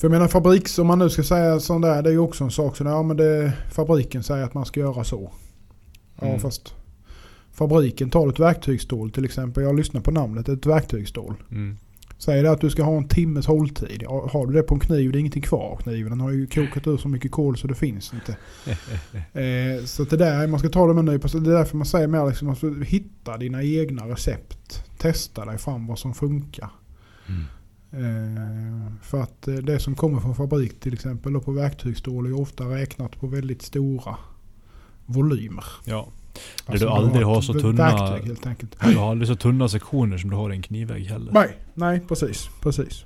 [0.00, 2.44] För jag menar fabriks, om man nu ska säga sån där, det är ju också
[2.44, 2.76] en sak.
[2.76, 5.32] Så ja, men det, fabriken säger att man ska göra så.
[6.20, 6.40] Ja Mm.
[6.40, 6.74] fast
[7.58, 9.62] fabriken tar ett verktygsstål till exempel.
[9.62, 11.34] Jag lyssnar på namnet, ett verktygsstål.
[11.50, 11.76] mm.
[12.18, 14.04] Säger det att du ska ha en timmes hålltid.
[14.06, 16.10] Har du det på en kniv, det är ingenting kvar av kniven.
[16.10, 18.36] Den har ju kokat ur så mycket kol så det finns inte.
[19.32, 21.28] Eh, så att det där, man ska ta det med en nypa.
[21.28, 24.84] Det är därför man säger mer liksom, att hitta dina egna recept.
[24.98, 26.70] Testa dig fram vad som funkar.
[27.26, 27.44] Mm.
[27.90, 32.40] Eh, för att eh, det som kommer från fabrik till exempel då på verktygsstål är
[32.40, 34.16] ofta räknat på väldigt stora
[35.06, 35.64] volymer.
[35.84, 36.08] Ja.
[36.66, 38.76] Där Alltså du aldrig har så tunna- Verktyg helt enkelt.
[38.84, 41.32] Du har aldrig så tunna sektioner som du har i en knivvägg heller.
[41.32, 43.04] Nej, nej precis, precis.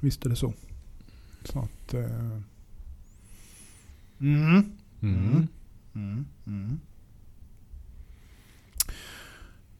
[0.00, 0.52] Visst är det så.
[1.44, 1.94] Så att...
[1.94, 2.00] Eh,
[4.20, 4.72] mm.
[5.02, 5.48] Mm.
[5.94, 6.26] Mm.
[6.46, 6.80] Mm.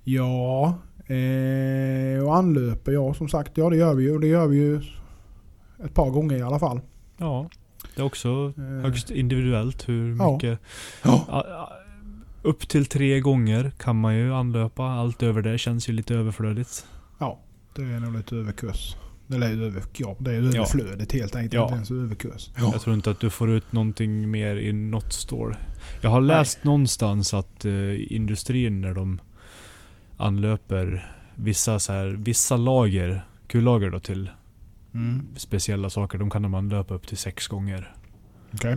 [0.04, 0.74] Ja,
[1.06, 4.18] eh, och anlöper, ja som sagt, ja det gör vi ju.
[4.18, 4.82] Det gör vi ju
[5.84, 6.80] ett par gånger i alla fall.
[7.16, 7.48] Ja.
[7.94, 10.60] Det är också Eh, högst individuellt hur mycket...
[11.02, 11.24] Ja,
[12.42, 14.84] Upp till tre gånger kan man ju anlöpa.
[14.84, 16.86] Allt över det känns ju lite överflödigt.
[17.18, 17.40] Ja,
[17.74, 18.96] det är nog lite överkurs.
[19.32, 21.52] Eller över, ja, det är överflödigt helt enkelt.
[21.54, 21.62] Ja.
[21.62, 22.50] Inte ens överkurs.
[22.56, 25.56] Jag tror inte att du får ut någonting mer i något store.
[26.00, 29.20] Jag har läst någonstans att eh, industrin när de
[30.16, 34.30] anlöper vissa, så här, vissa lager, kullager då till
[34.94, 35.26] Mm.
[35.36, 36.18] speciella saker.
[36.18, 37.94] De kan de anlöpa upp till sex gånger.
[38.54, 38.76] Okej.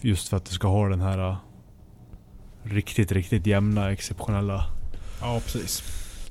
[0.00, 1.36] Just för att det ska ha den här eh,
[2.70, 4.64] riktigt, riktigt jämna, exceptionella
[5.20, 5.82] Ja, precis.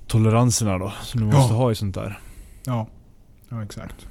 [0.07, 0.93] toleranserna då.
[1.03, 1.33] Som du Ja.
[1.33, 2.19] måste ha i sånt där.
[2.65, 2.87] Ja,
[3.49, 4.07] ja exakt.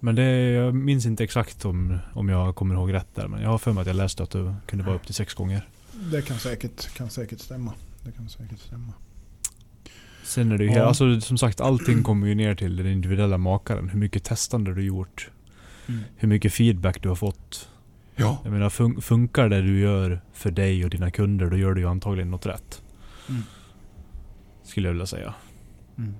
[0.00, 3.28] Men det, jag minns inte exakt om, om jag kommer ihåg rätt där.
[3.28, 5.34] Men jag har för mig att jag läste att det kunde vara upp till sex
[5.34, 5.68] gånger.
[6.12, 7.72] Det kan säkert, kan säkert stämma.
[8.04, 8.92] Det kan säkert stämma.
[10.24, 10.84] Sen är det ju, Ja.
[10.84, 13.88] alltså som sagt allting kommer ju ner till den individuella makaren.
[13.88, 15.30] Hur mycket testande du gjort.
[15.88, 16.00] Mm.
[16.16, 17.68] Hur mycket feedback du har fått.
[18.20, 18.38] Ja.
[18.44, 21.80] Jag menar fun- funkar det du gör för dig och dina kunder, då gör du
[21.80, 22.82] ju antagligen något rätt.
[23.28, 23.42] Mm.
[24.62, 25.34] Skulle jag vilja säga.
[25.98, 26.14] Mm.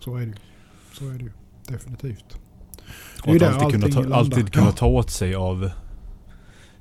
[0.00, 0.34] Så är det ju.
[0.92, 1.30] Så är det ju.
[1.68, 2.38] Definitivt.
[3.24, 4.18] Och Det ju att alltid kunna, ta, landar.
[4.18, 4.72] alltid kunna Ja.
[4.72, 5.70] ta åt sig av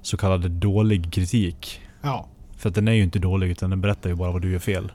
[0.01, 1.81] så kallad dålig kritik.
[2.01, 4.51] Ja, För att den är ju inte dålig utan den berättar ju bara vad du
[4.51, 4.91] gör fel.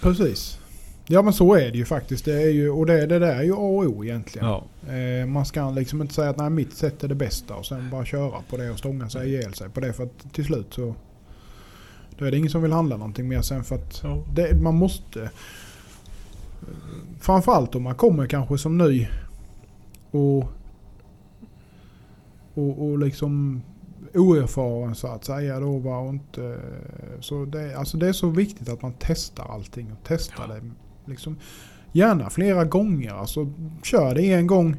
[0.00, 0.60] precis.
[1.08, 2.24] Ja men så är det ju faktiskt.
[2.24, 4.48] Det är ju, och det, det där är ju A och O egentligen.
[4.48, 4.64] Ja.
[4.94, 7.90] Eh, man ska liksom inte säga att nej, mitt sätt är det bästa och sen
[7.90, 9.92] bara köra på det och stånga sig ihjäl sig på det.
[9.92, 10.94] För att till slut så
[12.18, 14.04] då är det ingen som vill handla någonting mer sen för att
[14.34, 15.30] det, man måste...
[17.20, 19.08] Framförallt om man kommer kanske som ny
[20.10, 20.38] och,
[22.54, 23.62] och, och liksom
[24.14, 26.60] oerfaren så att säga då va, och inte...
[27.20, 30.54] Så det, alltså det är så viktigt att man testar allting och testar Ja.
[30.54, 30.60] det
[31.06, 31.36] liksom
[31.92, 33.12] gärna flera gånger.
[33.12, 33.52] Alltså
[33.82, 34.76] kör det en gång.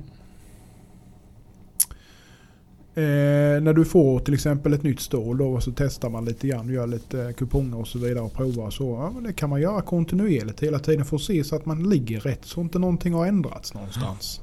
[2.95, 6.69] Eh, när du får till exempel ett nytt stål då så testar man lite grann,
[6.69, 8.89] gör lite kuponger och så vidare och provar så.
[8.89, 11.89] Ja, men det kan man göra kontinuerligt hela tiden för att se så att man
[11.89, 14.41] ligger rätt så inte någonting har ändrats någonstans.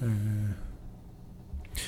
[0.00, 0.50] Eh,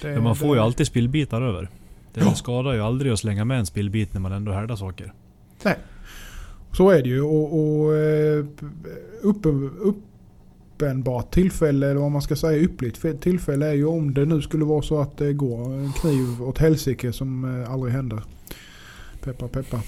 [0.03, 1.68] det- Ja, man får det- ju alltid spillbitar över.
[2.14, 2.35] Det Ja.
[2.35, 5.12] skadar ju aldrig att slänga med en spillbit när man ändå härdar saker.
[6.73, 8.45] Så är det ju och, och eh,
[9.23, 9.49] uppe,
[10.79, 14.64] uppenbart tillfälle, eller vad man ska säga yppligt tillfälle är ju om det nu skulle
[14.64, 18.23] vara så att det går en kniv åt helsike som eh, aldrig händer.
[19.25, 19.77] Peppa peppa.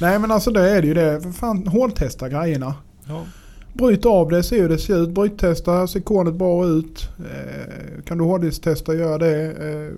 [0.00, 1.20] Nej men alltså det är det ju det.
[1.20, 2.74] För fan hårdtesta grejerna.
[3.08, 3.24] Ja.
[3.72, 5.10] Bryt av det, se hur det ser ut.
[5.10, 7.08] Bryttesta, ser konet bra ut.
[7.18, 9.52] Eh, kan du hårddiskstesta, gör det.
[9.52, 9.92] Eh,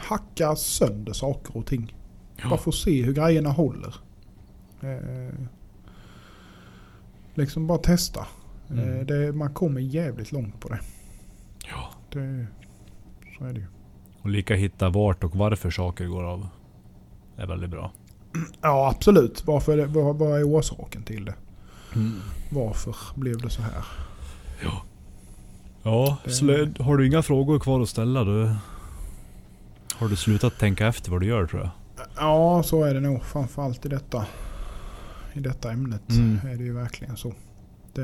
[0.00, 1.96] hacka sönder saker och ting.
[2.48, 3.94] Bara få se hur grejerna håller.
[4.82, 5.34] Eh,
[7.34, 8.26] liksom bara testa.
[8.70, 8.98] Mm.
[8.98, 10.80] Eh, det, man kommer jävligt långt på det.
[11.70, 11.90] Ja.
[12.10, 12.46] det.
[13.38, 13.66] Så är det ju.
[14.22, 16.48] Och lika hitta vart och varför saker går av.
[17.36, 17.92] Är väldigt bra.
[18.62, 19.46] Ja absolut.
[19.46, 21.34] Varför, det- vad, vad är orsaken till det?
[21.94, 22.20] Mm.
[22.50, 23.72] Varför blev det så här?
[25.82, 28.54] Ja, Det- slö- har du inga frågor kvar att ställa då
[29.94, 31.70] har du slutat tänka efter vad du gör tror jag.
[32.16, 33.22] Ja så är det nog.
[33.24, 34.26] Framförallt i detta,
[35.34, 36.38] i detta ämnet Mm.
[36.46, 37.32] är det ju verkligen så.
[37.94, 38.02] Det,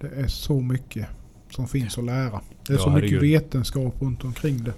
[0.00, 1.06] det är så mycket
[1.50, 2.40] som finns att lära.
[2.66, 3.20] Det är Ja, så mycket herregud.
[3.42, 4.72] vetenskap runt omkring det.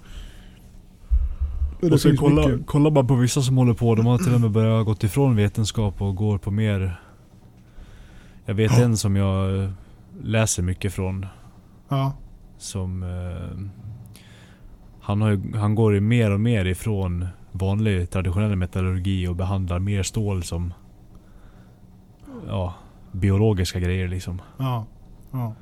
[1.92, 4.34] Och sen finns kolla, mycket- kollar man på vissa som håller på, de har till
[4.34, 7.00] och med börjat gått ifrån vetenskap och går på mer...
[8.44, 8.84] Jag vet Ja.
[8.84, 9.70] en som jag
[10.22, 11.26] läser mycket från.
[11.88, 12.12] Ja,
[12.58, 13.02] Som...
[13.02, 13.58] Eh,
[15.00, 20.42] han, har han går mer och mer ifrån vanlig traditionell metallurgi och behandlar mer stål
[20.42, 20.74] som...
[22.48, 22.74] Ja,
[23.12, 24.42] biologiska grejer liksom.
[24.58, 24.86] ja,
[25.32, 25.54] ja.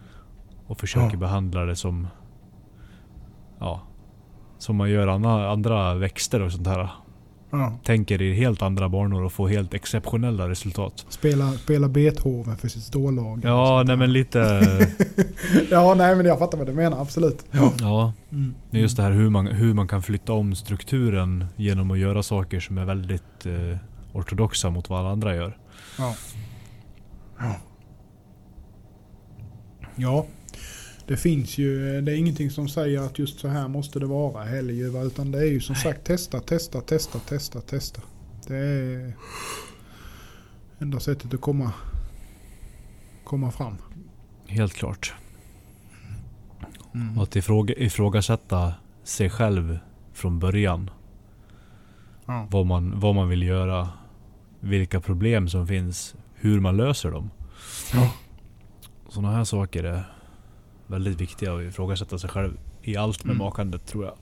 [0.67, 1.19] Och försöker Ja.
[1.21, 2.09] behandla det som...
[3.59, 3.81] Ja.
[4.59, 6.89] Som man gör andra, andra växter och sånt här.
[7.51, 7.79] Ja.
[7.85, 11.07] Tänker i helt andra banor och får helt exceptionella resultat.
[11.09, 13.41] Spela, spela Beethoven för sitt stållag.
[13.45, 14.39] Ja, nej men lite...
[15.71, 17.01] ja, nej men jag fattar vad du menar.
[17.01, 17.45] Absolut.
[17.51, 17.73] Ja.
[17.81, 18.55] ja, Mm.
[18.71, 21.99] det är just det här hur man, hur man kan flytta om strukturen genom att
[21.99, 23.79] göra saker som är väldigt eh,
[24.13, 25.57] ortodoxa mot vad alla andra gör.
[25.99, 26.15] Ja.
[27.39, 27.55] Ja.
[29.97, 30.27] Ja.
[31.09, 34.45] Det finns ju, det är ingenting som säger att just så här måste det vara
[34.45, 38.01] heller Utan det är ju som sagt testa, testa, testa, testa, testa.
[38.47, 39.13] Det är
[40.79, 41.73] enda sättet att komma,
[43.25, 43.77] komma fram.
[44.47, 45.15] Helt klart.
[46.95, 47.19] Mm.
[47.19, 49.79] Att ifråga, ifrågasätta sig själv
[50.13, 50.91] från början.
[52.27, 52.49] Ja.
[52.51, 53.89] Vad man, vad man vill göra.
[54.61, 56.15] Vilka problem som finns.
[56.35, 57.31] Hur man löser dem.
[57.93, 58.13] Ja.
[59.09, 60.18] Sådana här saker är
[60.89, 63.45] väldigt viktiga att ifrågasätta sig själv i allt med Mm.
[63.45, 64.15] makandet tror jag.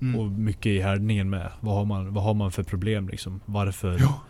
[0.00, 0.20] Mm.
[0.20, 1.50] Och mycket i härdningen med.
[1.60, 3.40] Vad har man, vad har man för problem liksom?
[3.44, 4.20] Varför, Ja.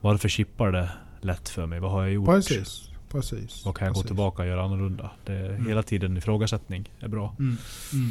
[0.00, 1.80] varför chippar det lätt för mig?
[1.80, 2.26] Vad har jag gjort?
[2.26, 2.90] Precis.
[3.10, 3.64] Precis.
[3.64, 4.06] Vad kan jag gå precis.
[4.08, 5.10] tillbaka och göra annorlunda?
[5.24, 5.66] Det Mm.
[5.66, 7.34] hela tiden ifrågasättning är bra.
[7.38, 7.56] Mm.
[7.92, 8.10] Mm.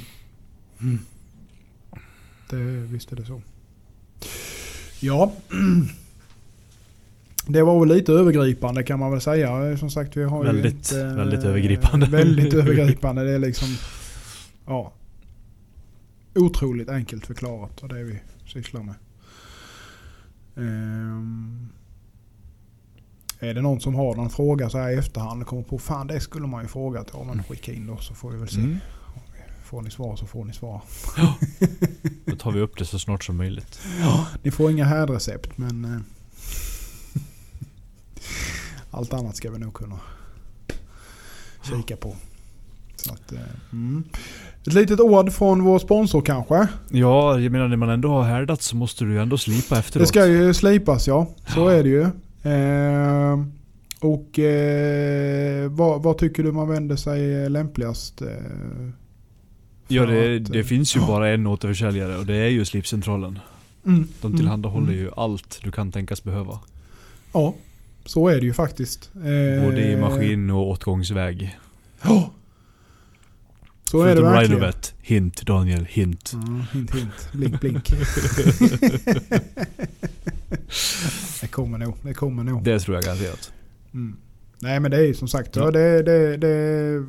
[0.82, 1.00] Mm.
[2.50, 2.56] Det,
[2.94, 3.42] visst är det så.
[5.00, 5.32] Ja.
[7.48, 9.78] Det var väl lite övergripande kan man väl säga.
[9.78, 12.06] Som sagt vi har ju Väldigt, inte, eh, väldigt övergripande.
[12.06, 13.24] Väldigt övergripande.
[13.24, 13.68] Det är liksom
[14.66, 14.94] ja,
[16.36, 18.96] otroligt enkelt förklarat och det vi sysslar med.
[20.58, 21.70] Ehm,
[23.40, 26.08] är det någon som har någon fråga så här i efterhand och kommer på fan
[26.08, 27.10] det skulle man ju frågat.
[27.14, 28.60] Ja men skicka in då så får vi väl se.
[28.60, 28.78] Mm.
[29.64, 30.82] Får ni svar så får ni svar.
[32.26, 33.80] Då tar vi upp det så snart som möjligt.
[34.44, 36.00] Ni får inga härdrecept men eh,
[38.92, 40.00] allt annat ska vi nog kunna
[41.64, 42.16] kika på.
[42.96, 43.40] Så att, eh,
[43.72, 44.04] mm.
[44.68, 46.68] Ett litet ord från vår sponsor kanske.
[46.90, 50.04] Ja, jag menar när man ändå har härdat så måste du ju ändå slipa efteråt.
[50.04, 51.28] Det ska ju slipas ja.
[51.48, 52.02] Så är det ju.
[52.52, 53.46] Eh,
[54.00, 58.22] och eh, vad, vad tycker du man vänder sig lämpligast?
[58.22, 58.28] Eh,
[59.88, 63.40] Ja, det, att, det eh, finns ju bara en återförsäljare och det är ju Slipcentralen.
[63.86, 65.00] Mm, De mm, tillhandahåller mm.
[65.00, 66.60] ju allt du kan tänkas behöva.
[67.34, 67.54] Ja,
[68.08, 69.12] så är det ju faktiskt.
[69.16, 71.58] Eh, Både i maskin och åtgångsväg.
[72.02, 72.32] Ja.
[73.84, 74.52] Så är det Förutom verkligen.
[74.52, 74.94] Rhinovet.
[75.02, 76.34] Hint Daniel, hint.
[76.34, 77.32] Mm, hint hint.
[77.34, 77.90] Blink blink.
[81.42, 81.96] det kommer nog.
[82.02, 82.64] Det kommer nog.
[82.64, 83.52] Det tror jag garanterat.
[83.94, 84.18] Mm.
[84.60, 85.56] Nej men det är ju som sagt.
[85.56, 85.66] Ja.
[85.66, 85.72] Ja.
[85.72, 87.06] Det, det, det,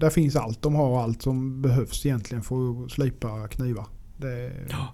[0.00, 0.62] där finns allt.
[0.62, 3.86] De har allt som behövs egentligen för att slipa knivar.
[4.16, 4.92] Det, Ja.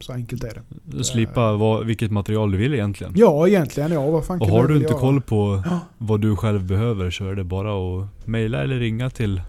[0.00, 1.04] Så enkelt är det.
[1.04, 3.12] Slipa vad, vilket material du vill egentligen.
[3.16, 4.10] Ja egentligen ja.
[4.10, 5.00] Vad fan Och har du inte göra?
[5.00, 5.80] koll på Ja.
[5.98, 9.42] vad du själv behöver så är det bara att mejla eller ringa till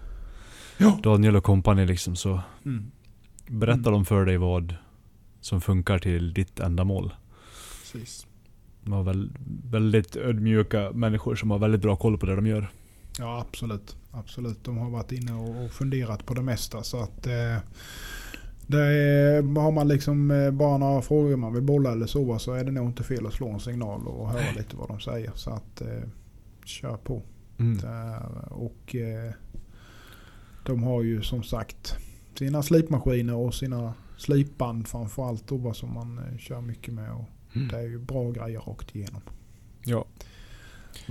[0.78, 0.98] Ja.
[1.02, 2.90] Daniel och kompani liksom så Mm.
[3.48, 3.92] berättar Mm.
[3.92, 4.74] de för dig vad
[5.40, 7.14] som funkar till ditt ändamål.
[7.92, 8.26] Precis.
[8.84, 9.30] De har väl,
[9.70, 12.70] väldigt ödmjuka människor som har väldigt bra koll på det de gör.
[13.18, 13.96] Ja absolut.
[14.10, 14.64] Absolut.
[14.64, 16.82] De har varit inne och och funderat på det mesta.
[16.82, 17.56] Så att eh,
[18.72, 22.52] det är, har man liksom eh, bara några frågor man vill bolla eller så så
[22.52, 25.30] är det nog inte fel att slå en signal och höra lite vad de säger.
[25.34, 26.08] Så att eh,
[26.64, 27.22] kör på.
[27.56, 28.52] Där.
[28.52, 29.32] Och eh,
[30.66, 31.96] de har ju som sagt
[32.38, 37.12] sina slipmaskiner och sina slipband framförallt då som man eh, kör mycket med.
[37.12, 37.68] Och Mm.
[37.68, 39.20] det är ju bra grejer rakt igenom.
[39.84, 40.04] Ja,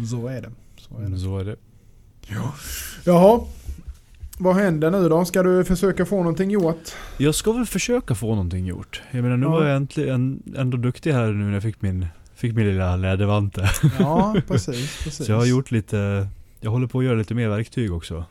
[0.10, 0.52] Så är det.
[0.78, 1.18] Så är det.
[1.18, 1.56] så är det.
[3.06, 3.42] Jaha.
[4.44, 5.26] Vad händer nu då?
[5.26, 6.92] Ska du försöka få någonting gjort?
[7.18, 9.02] Jag ska väl försöka få någonting gjort.
[9.12, 9.50] Jag menar nu Ja.
[9.52, 13.70] var jag äntligen ändå duktig här nu när jag fick min, fick min lilla lädervante.
[14.00, 15.04] Ja, precis.
[15.04, 15.26] precis.
[15.26, 16.28] Så jag har gjort lite,
[16.60, 18.26] jag håller på att göra lite mer verktyg också.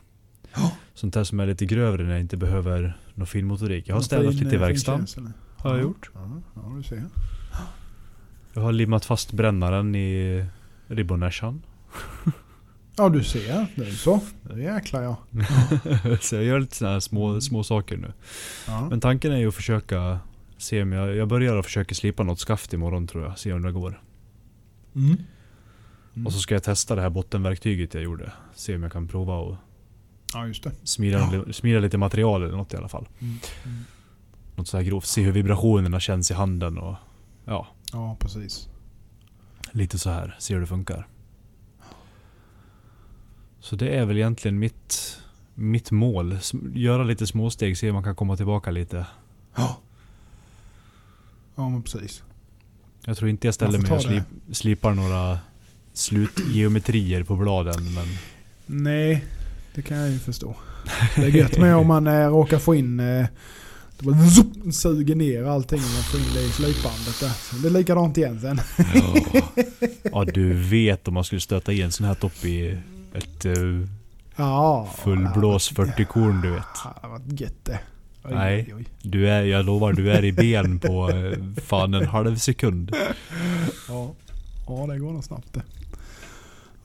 [0.53, 0.71] Ja.
[0.93, 3.87] Sånt där som är lite grövre när jag inte behöver någon finmotorik.
[3.89, 5.33] Jag har städat lite i eh, verkstaden.
[5.57, 6.11] Har jag Ja, gjort.
[6.13, 7.03] Ja, ja, du ser.
[8.53, 10.45] Jag har limmat fast brännaren i
[10.87, 11.61] ribbonäschan.
[13.01, 13.67] Ja, du ser.
[13.75, 14.19] Det är så.
[14.53, 15.17] Nu jäklar ja.
[16.21, 18.13] så jag gör lite sådana här små, små saker nu.
[18.67, 18.87] ja.
[18.89, 20.19] Men tanken är ju att försöka
[20.57, 23.39] se om jag, jag börjar och försöka slipa något skaft imorgon tror jag.
[23.39, 24.01] Se om det går.
[24.95, 25.17] Mm.
[26.15, 26.27] Mm.
[26.27, 28.31] Och så ska jag testa det här bottenverktyget jag gjorde.
[28.55, 29.55] Se om jag kan prova och
[30.33, 30.71] Ja, just det.
[30.83, 31.53] smida, Ja.
[31.53, 33.07] smida lite material eller något i alla fall.
[33.19, 33.37] Mm.
[33.65, 33.77] Mm.
[34.55, 35.05] Något så här grovt.
[35.05, 36.95] Se hur vibrationerna känns i handen och
[37.45, 38.69] ja, Ja, precis.
[39.71, 40.35] lite så här.
[40.39, 41.07] Se hur det funkar.
[43.61, 45.17] Så det är väl egentligen mitt,
[45.55, 46.37] mitt mål.
[46.73, 49.05] Göra lite småsteg, se om man kan komma tillbaka lite.
[49.55, 49.77] Ja.
[51.55, 52.23] Ja, men precis.
[53.05, 55.39] Jag tror inte jag ställer mig och slip, slipar några
[55.93, 57.93] slutgeometrier på bladen.
[57.93, 58.05] Men
[58.65, 59.25] Nej,
[59.75, 60.55] det kan jag ju förstå.
[61.15, 62.99] Det är gött med om man eh, råkar få in...
[62.99, 63.25] Eh,
[63.99, 67.29] det bara zup, suger ner allting man får in det i slipbandet där.
[67.29, 68.61] Så Det är likadant igen sen.
[68.93, 69.15] ja.
[70.03, 72.77] ja, du vet om man skulle stöta i en sån här topp i
[73.13, 73.87] ett uh,
[74.35, 74.89] Ja.
[75.03, 76.63] fullblås 40 korn du vet.
[76.83, 77.79] Ja, det var gött det.
[78.23, 78.73] Oj, Nej.
[78.77, 78.85] oj.
[79.01, 82.95] Du är, jag lovar, du är i ben på eh, fan en halv sekund.
[83.87, 84.13] Ja.
[84.67, 85.61] ja, det går nog snabbt det.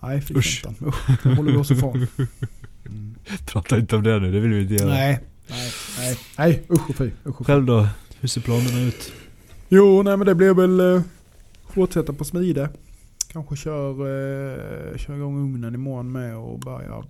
[0.00, 0.62] Nej, fy Usch.
[0.62, 0.88] femton.
[0.88, 2.06] Usch, det håller vi oss ifrån.
[2.88, 3.14] Mm.
[3.46, 4.88] Prata inte om det nu, det vill vi inte göra.
[4.88, 6.16] Nej, nej, nej.
[6.38, 7.10] Nej, usch och fy.
[7.26, 7.46] Usch och.
[7.46, 7.88] Själv då?
[8.20, 9.12] Hur ser planerna ut?
[9.68, 11.02] Jo, nej men det blir väl eh,
[11.74, 12.68] fortsätta på smide.
[13.36, 17.04] Kanske kör, eh, kör igång ugnen imorgon med och börjar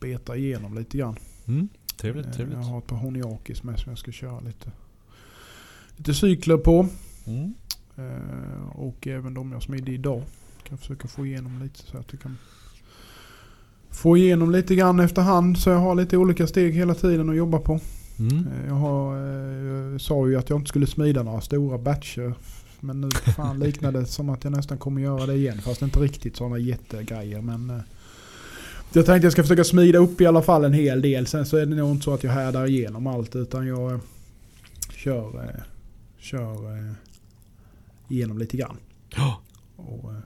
[0.00, 1.16] beta igenom lite grann.
[1.46, 1.68] Mm.
[1.96, 2.56] Trevligt, Eh, trevligt.
[2.58, 4.72] Jag har ett par honiakis med som jag ska köra lite,
[5.96, 6.86] lite cykler på.
[7.26, 7.54] Mm.
[7.96, 10.22] Eh, och även de jag smidde idag.
[10.68, 12.36] Kan försöka få igenom lite så att jag kan
[13.90, 15.58] få igenom lite grann efterhand.
[15.58, 17.80] Så jag har lite olika steg hela tiden att jobba på.
[18.18, 18.36] Mm.
[18.46, 22.34] Eh, Jag, har, eh, jag sa ju att jag inte skulle smida några stora batcher.
[22.84, 25.60] Men nu fan liknar det som att jag nästan kommer göra det igen.
[25.62, 27.40] Fast inte riktigt sådana jättegrejer.
[27.40, 27.80] Men eh,
[28.92, 31.26] jag tänkte jag ska försöka smida upp i alla fall en hel del.
[31.26, 33.36] Sen så är det nog inte så att jag härdar igenom allt.
[33.36, 33.98] Utan jag eh,
[34.90, 35.62] kör, eh,
[36.18, 36.92] kör eh,
[38.08, 38.76] igenom lite grann.
[39.16, 39.40] Ja.
[39.76, 40.18] Och, eh,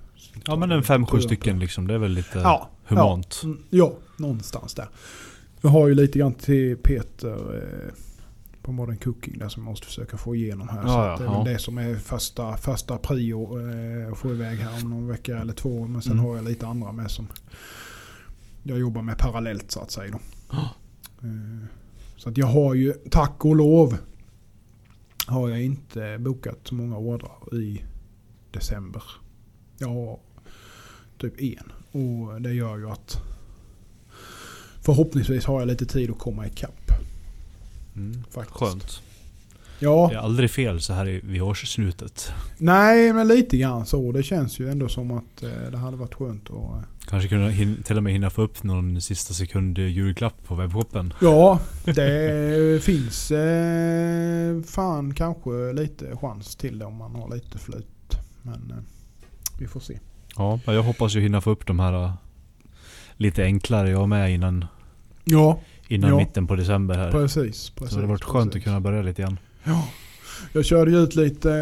[0.46, 1.86] ja men en fem, sju tar jag stycken liksom.
[1.86, 3.40] Det är väl lite Ja, humant.
[3.42, 4.88] Ja, mm, ja, någonstans där.
[5.60, 7.94] Jag har ju lite grann till Peter eh,
[8.68, 10.82] på Modern Cooking där som jag måste försöka få igenom här.
[10.82, 11.42] Ja, så ja, det är ja.
[11.42, 15.38] väl det som är första, första prio eh, att få iväg här om någon vecka
[15.38, 15.86] eller två.
[15.86, 16.24] Men sen Mm.
[16.24, 17.26] har jag lite andra med som
[18.62, 20.12] jag jobbar med parallellt så att säga.
[20.12, 20.18] Då.
[20.50, 20.68] Ja.
[21.22, 21.66] Eh,
[22.16, 23.96] så att jag har ju, tack och lov,
[25.26, 27.82] har jag inte bokat så många ordrar i
[28.50, 29.02] december.
[29.78, 30.18] Jag har
[31.18, 31.72] typ en.
[32.02, 33.22] Och det gör ju att
[34.82, 36.87] förhoppningsvis har jag lite tid att komma ikapp.
[37.98, 38.24] Mm.
[38.30, 38.58] Faktiskt.
[38.58, 39.02] Skönt.
[39.80, 42.32] Ja, Det är aldrig fel så här vid årsslutet.
[42.58, 44.12] nej men lite grann så.
[44.12, 46.54] Det känns ju ändå som att eh, det hade varit skönt att...
[46.56, 50.54] Eh, Kanske kunna hin- till och med hinna få upp någon sista sekund julklapp på
[50.54, 51.14] webbshoppen.
[51.20, 58.18] ja, det finns eh, fan kanske lite chans till det om man har lite flyt.
[58.42, 58.82] Men eh,
[59.58, 59.98] vi får se.
[60.36, 62.12] Ja, jag hoppas ju hinna få upp de här
[63.16, 64.64] lite enklare jag med innan,
[65.24, 66.16] Ja, innan Ja.
[66.16, 67.10] mitten på december här.
[67.10, 67.70] precis.
[67.70, 68.60] precis så det har varit skönt precis.
[68.60, 69.38] att kunna börja lite igen.
[69.64, 69.88] Ja.
[70.52, 71.52] Jag körde ut lite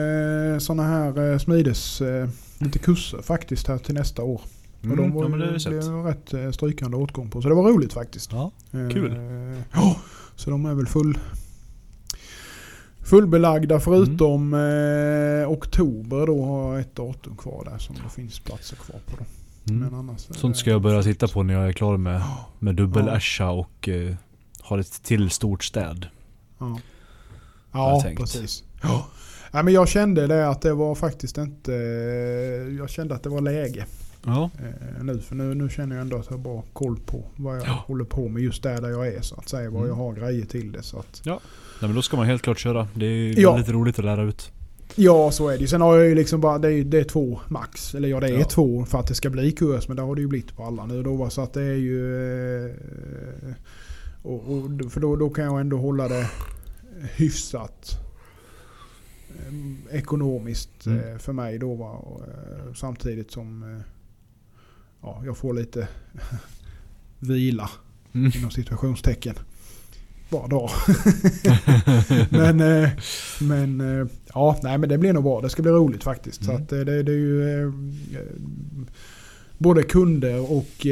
[0.52, 4.40] eh, sådana här eh, smides, eh, lite kurser faktiskt här till nästa år.
[4.90, 7.42] och de var, ja, men det blev rätt eh, strykande åtgång på.
[7.42, 8.32] Så det var roligt faktiskt.
[8.32, 9.14] Ja, Kul.
[9.72, 9.96] Ja,
[10.36, 11.18] så de är väl full,
[13.04, 15.48] fullbelagda förutom Mm.
[15.50, 19.16] oktober då har jag ett datum kvar där som det finns platser kvar på.
[19.18, 19.24] Då.
[19.70, 19.94] Mm.
[19.94, 23.20] Annars Sånt ska jag börja titta på när jag är klar med, Ja, med dubbel
[23.38, 23.50] Ja.
[23.50, 24.14] Och uh,
[24.60, 26.06] har ett till stort städ.
[26.58, 26.78] Ja,
[27.72, 28.64] ja precis.
[28.82, 29.06] Ja.
[29.52, 31.72] Nej, men jag kände det att det var faktiskt inte...
[32.78, 33.86] Jag kände att det var läge.
[34.24, 34.50] Ja.
[34.58, 35.20] eh, nu.
[35.20, 37.84] För nu, nu känner jag ändå att jag har bra koll på vad jag Ja.
[37.86, 39.70] håller på med just där, där jag är så att säga.
[39.70, 39.88] Vad Mm.
[39.88, 40.82] jag har grejer till det.
[40.82, 41.38] Så att, Nej,
[41.80, 42.88] men då ska man helt klart köra.
[42.94, 43.52] Det är Ja.
[43.52, 44.50] väldigt roligt att lära ut.
[44.96, 45.66] Ja så är det.
[45.68, 47.94] Sen har jag ju liksom bara, det är, det är två max.
[47.94, 48.44] Eller ja det är Ja.
[48.44, 49.88] två för att det ska bli kurs.
[49.88, 51.30] Men det har det ju blivit på alla nu då.
[51.30, 52.26] Så att det är ju...
[52.68, 52.74] Eh,
[54.22, 56.30] och, och, för då, då kan jag ändå hålla det
[57.16, 57.90] hyfsat
[59.28, 61.12] eh, ekonomiskt Mm.
[61.12, 61.74] eh, för mig då.
[61.74, 61.90] Va?
[61.90, 62.22] Och,
[62.76, 63.80] samtidigt som
[65.02, 65.88] ja, jag får lite
[67.18, 67.70] vila
[68.14, 68.32] Mm.
[68.36, 69.34] inom situationstecken.
[70.28, 70.70] Var dag.
[72.30, 72.90] men eh,
[73.40, 75.40] men eh, ja, nej men det blir nog bra.
[75.40, 76.44] Det ska bli roligt faktiskt.
[76.44, 76.62] Så Mm.
[76.62, 77.72] att eh, det, det är ju
[79.58, 80.86] både kunder och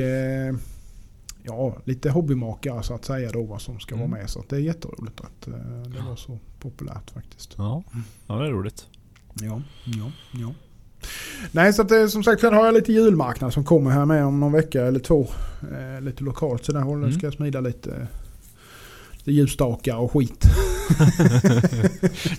[1.42, 4.10] ja, lite hobbymakare så att säga då vad som ska Mm.
[4.10, 4.30] vara med.
[4.30, 5.46] Så att det är jätteroligt att
[5.94, 7.54] det var så populärt faktiskt.
[7.58, 7.82] Ja.
[8.26, 8.86] ja, det är roligt.
[9.40, 10.54] Ja, ja, ja.
[11.52, 14.40] Nej, så att som sagt sen har jag lite julmarknad som kommer här med om
[14.40, 15.26] någon vecka eller två.
[15.72, 16.64] Eh, lite lokalt.
[16.64, 17.12] Så där håller, Mm.
[17.18, 18.06] ska jag smida lite
[19.32, 20.44] ljusstakar och skit.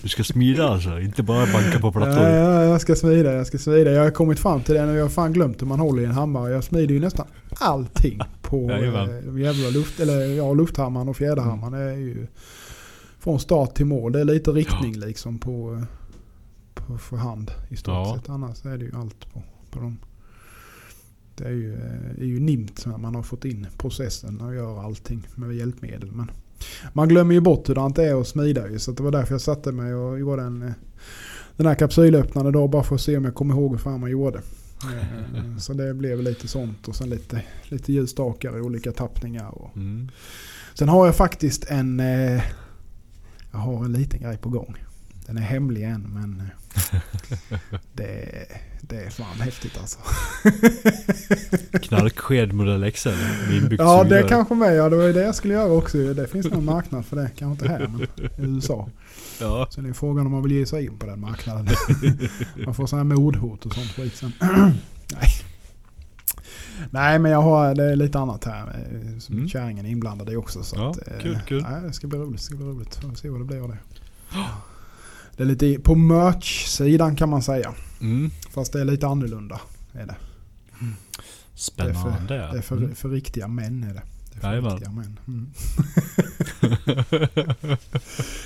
[0.02, 2.22] Du ska smida alltså, inte bara banka på Ja, plattor.
[2.24, 3.90] ja, jag ska smida, jag ska smida.
[3.90, 4.94] Jag har kommit fram till det nu.
[4.96, 6.52] Jag har fan glömt hur man håller i en hammare.
[6.52, 7.26] Jag smider ju nästan
[7.60, 11.72] allting på eh, jävla luft, eller, ja, lufthammaren och fjäderhammaren.
[11.72, 12.26] Det är ju
[13.18, 14.12] från start till mål.
[14.12, 15.82] Det är lite riktning liksom på,
[16.74, 18.18] på för hand i stort Ja.
[18.20, 18.28] sett.
[18.30, 19.98] Annars är det ju allt på, på dem.
[21.36, 24.84] Det är ju, eh, är ju nimt när man har fått in processen och gör
[24.84, 26.12] allting med hjälpmedel.
[26.12, 26.30] Men
[26.92, 28.78] man glömmer ju bort hur det är att smida ju.
[28.78, 30.72] Så det var därför jag satte mig och gjorde en, eh,
[31.56, 34.10] den här kapsylöppnaren då bara för att se om jag kommer ihåg hur fan man
[34.10, 34.38] gjorde.
[34.82, 39.48] Eh, Så det blev lite sånt och sen lite, lite ljusstakar i olika tappningar.
[39.48, 39.76] Och.
[39.76, 40.10] Mm.
[40.74, 42.42] Sen har jag faktiskt en, eh,
[43.52, 44.74] jag har en liten grej på gång.
[45.26, 46.42] Den är hemlig än men
[47.92, 48.28] det,
[48.88, 49.98] det är fan häftigt alltså.
[51.82, 52.52] Knarksked
[53.52, 55.98] inbyggt Ja det kanske med, ja det var ju det jag skulle göra också.
[55.98, 58.88] Det finns någon marknad för det, kanske inte här men i USA.
[59.40, 59.66] Ja.
[59.70, 61.68] Så det är frågan om man vill ge sig in på den marknaden.
[62.64, 64.32] Man får sådana här mordhot och sånt skit sen.
[65.12, 65.30] Nej.
[66.90, 68.62] Nej men jag har det är lite annat här.
[68.62, 69.48] eh, som Mm.
[69.48, 70.62] Kärringen är inblandad i också.
[70.62, 71.62] Så Ja, att, eh, kul, kul.
[71.62, 72.36] Nej, det ska bli roligt.
[72.36, 72.94] Det ska bli roligt.
[72.94, 73.78] Får se vad det blir av det.
[75.36, 77.74] Det är lite på merch-sidan kan man säga.
[78.00, 78.30] Mm.
[78.50, 79.60] Fast det är lite annorlunda.
[79.92, 80.16] Är det.
[81.54, 82.34] Spännande.
[82.52, 82.94] Det är för, Mm.
[82.94, 84.02] för riktiga män är det.
[84.32, 84.72] det är för Jajamän.
[84.72, 85.18] riktiga män.
[85.26, 85.50] Mm.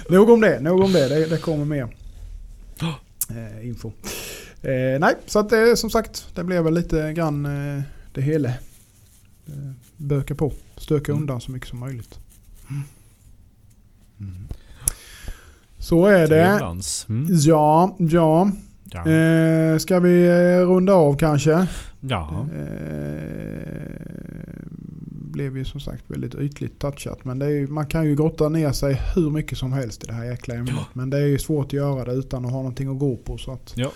[0.10, 1.08] nog om det, nog om det.
[1.08, 1.82] Det, det kommer mer
[3.30, 3.92] eh, info.
[4.62, 7.82] Eh, nej, så att det som sagt, det blev väl lite grann eh,
[8.12, 8.48] det hela.
[8.48, 8.54] Eh,
[9.96, 11.22] böka på, stöka Mm.
[11.22, 12.18] undan så mycket som möjligt.
[14.18, 14.48] Mm.
[15.80, 16.58] Så är det.
[17.08, 17.26] Mm.
[17.30, 18.50] Ja, ja.
[18.92, 19.10] Ja.
[19.10, 21.66] Eh, ska vi eh, runda av kanske?
[22.00, 22.46] ja.
[22.54, 23.80] Eh,
[25.32, 27.24] blev ju som sagt väldigt ytligt touchat.
[27.24, 30.24] Men ju, man kan ju grotta ner sig hur mycket som helst i det här
[30.24, 30.74] jäkla ämnet.
[30.76, 30.84] Ja.
[30.92, 33.38] Men det är ju svårt att göra det utan att ha någonting att gå på.
[33.38, 33.90] Så att Ja.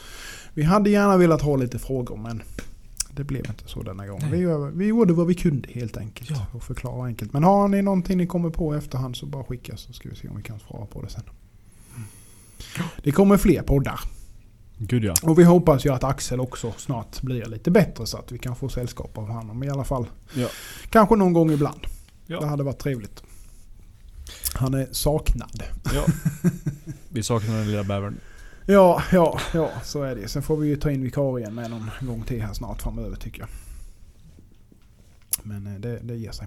[0.54, 2.42] Vi hade gärna velat ha lite frågor men
[3.16, 4.30] det blev inte så denna gången.
[4.30, 6.30] Vi, gör- vi gjorde vad vi kunde helt enkelt.
[6.30, 6.46] Ja.
[6.52, 7.32] Och förklara enkelt.
[7.32, 10.16] Men har ni någonting ni kommer på i efterhand så bara skicka så ska vi
[10.16, 11.22] se om vi kan svara på det sen.
[13.02, 14.00] Det kommer fler poddar.
[14.78, 15.14] Gud ja.
[15.22, 18.56] Och vi hoppas ju att Axel också snart blir lite bättre så att vi kan
[18.56, 20.06] få sällskap av honom i alla fall.
[20.34, 20.48] Ja.
[20.90, 21.80] Kanske någon gång ibland.
[22.26, 22.40] Ja.
[22.40, 23.22] Det hade varit trevligt.
[24.54, 25.62] Han är saknad.
[25.94, 26.04] ja.
[27.08, 28.16] Vi saknar den lilla bävern.
[28.66, 30.28] Ja, ja, ja, så är det.
[30.28, 33.40] Sen får vi ju ta in vikarien med någon gång till här snart framöver tycker
[33.40, 33.48] jag.
[35.42, 36.46] Men eh, det, det ger sig.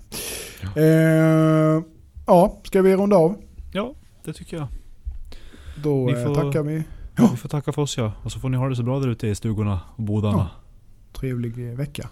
[0.61, 0.81] Ja.
[0.81, 1.83] Eh,
[2.25, 3.35] ja, ska vi runda av?
[3.73, 4.67] Ja, det tycker jag.
[5.83, 6.83] Då Ni eh, får- tackar vi.
[7.31, 8.11] Vi får tacka för oss ja.
[8.23, 10.37] Och så får ni ha det så bra där ute i stugorna och bodarna.
[10.37, 10.49] Ja.
[11.19, 12.09] Trevlig eh, vecka.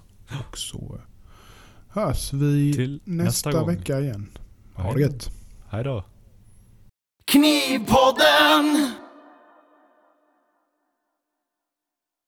[0.49, 1.01] Och så eh,
[1.89, 4.27] hörs vi Till nästa, nästa vecka igen.
[4.73, 5.29] Ha det gött.
[5.69, 6.03] Hej då.
[7.31, 8.91] Knivpodden!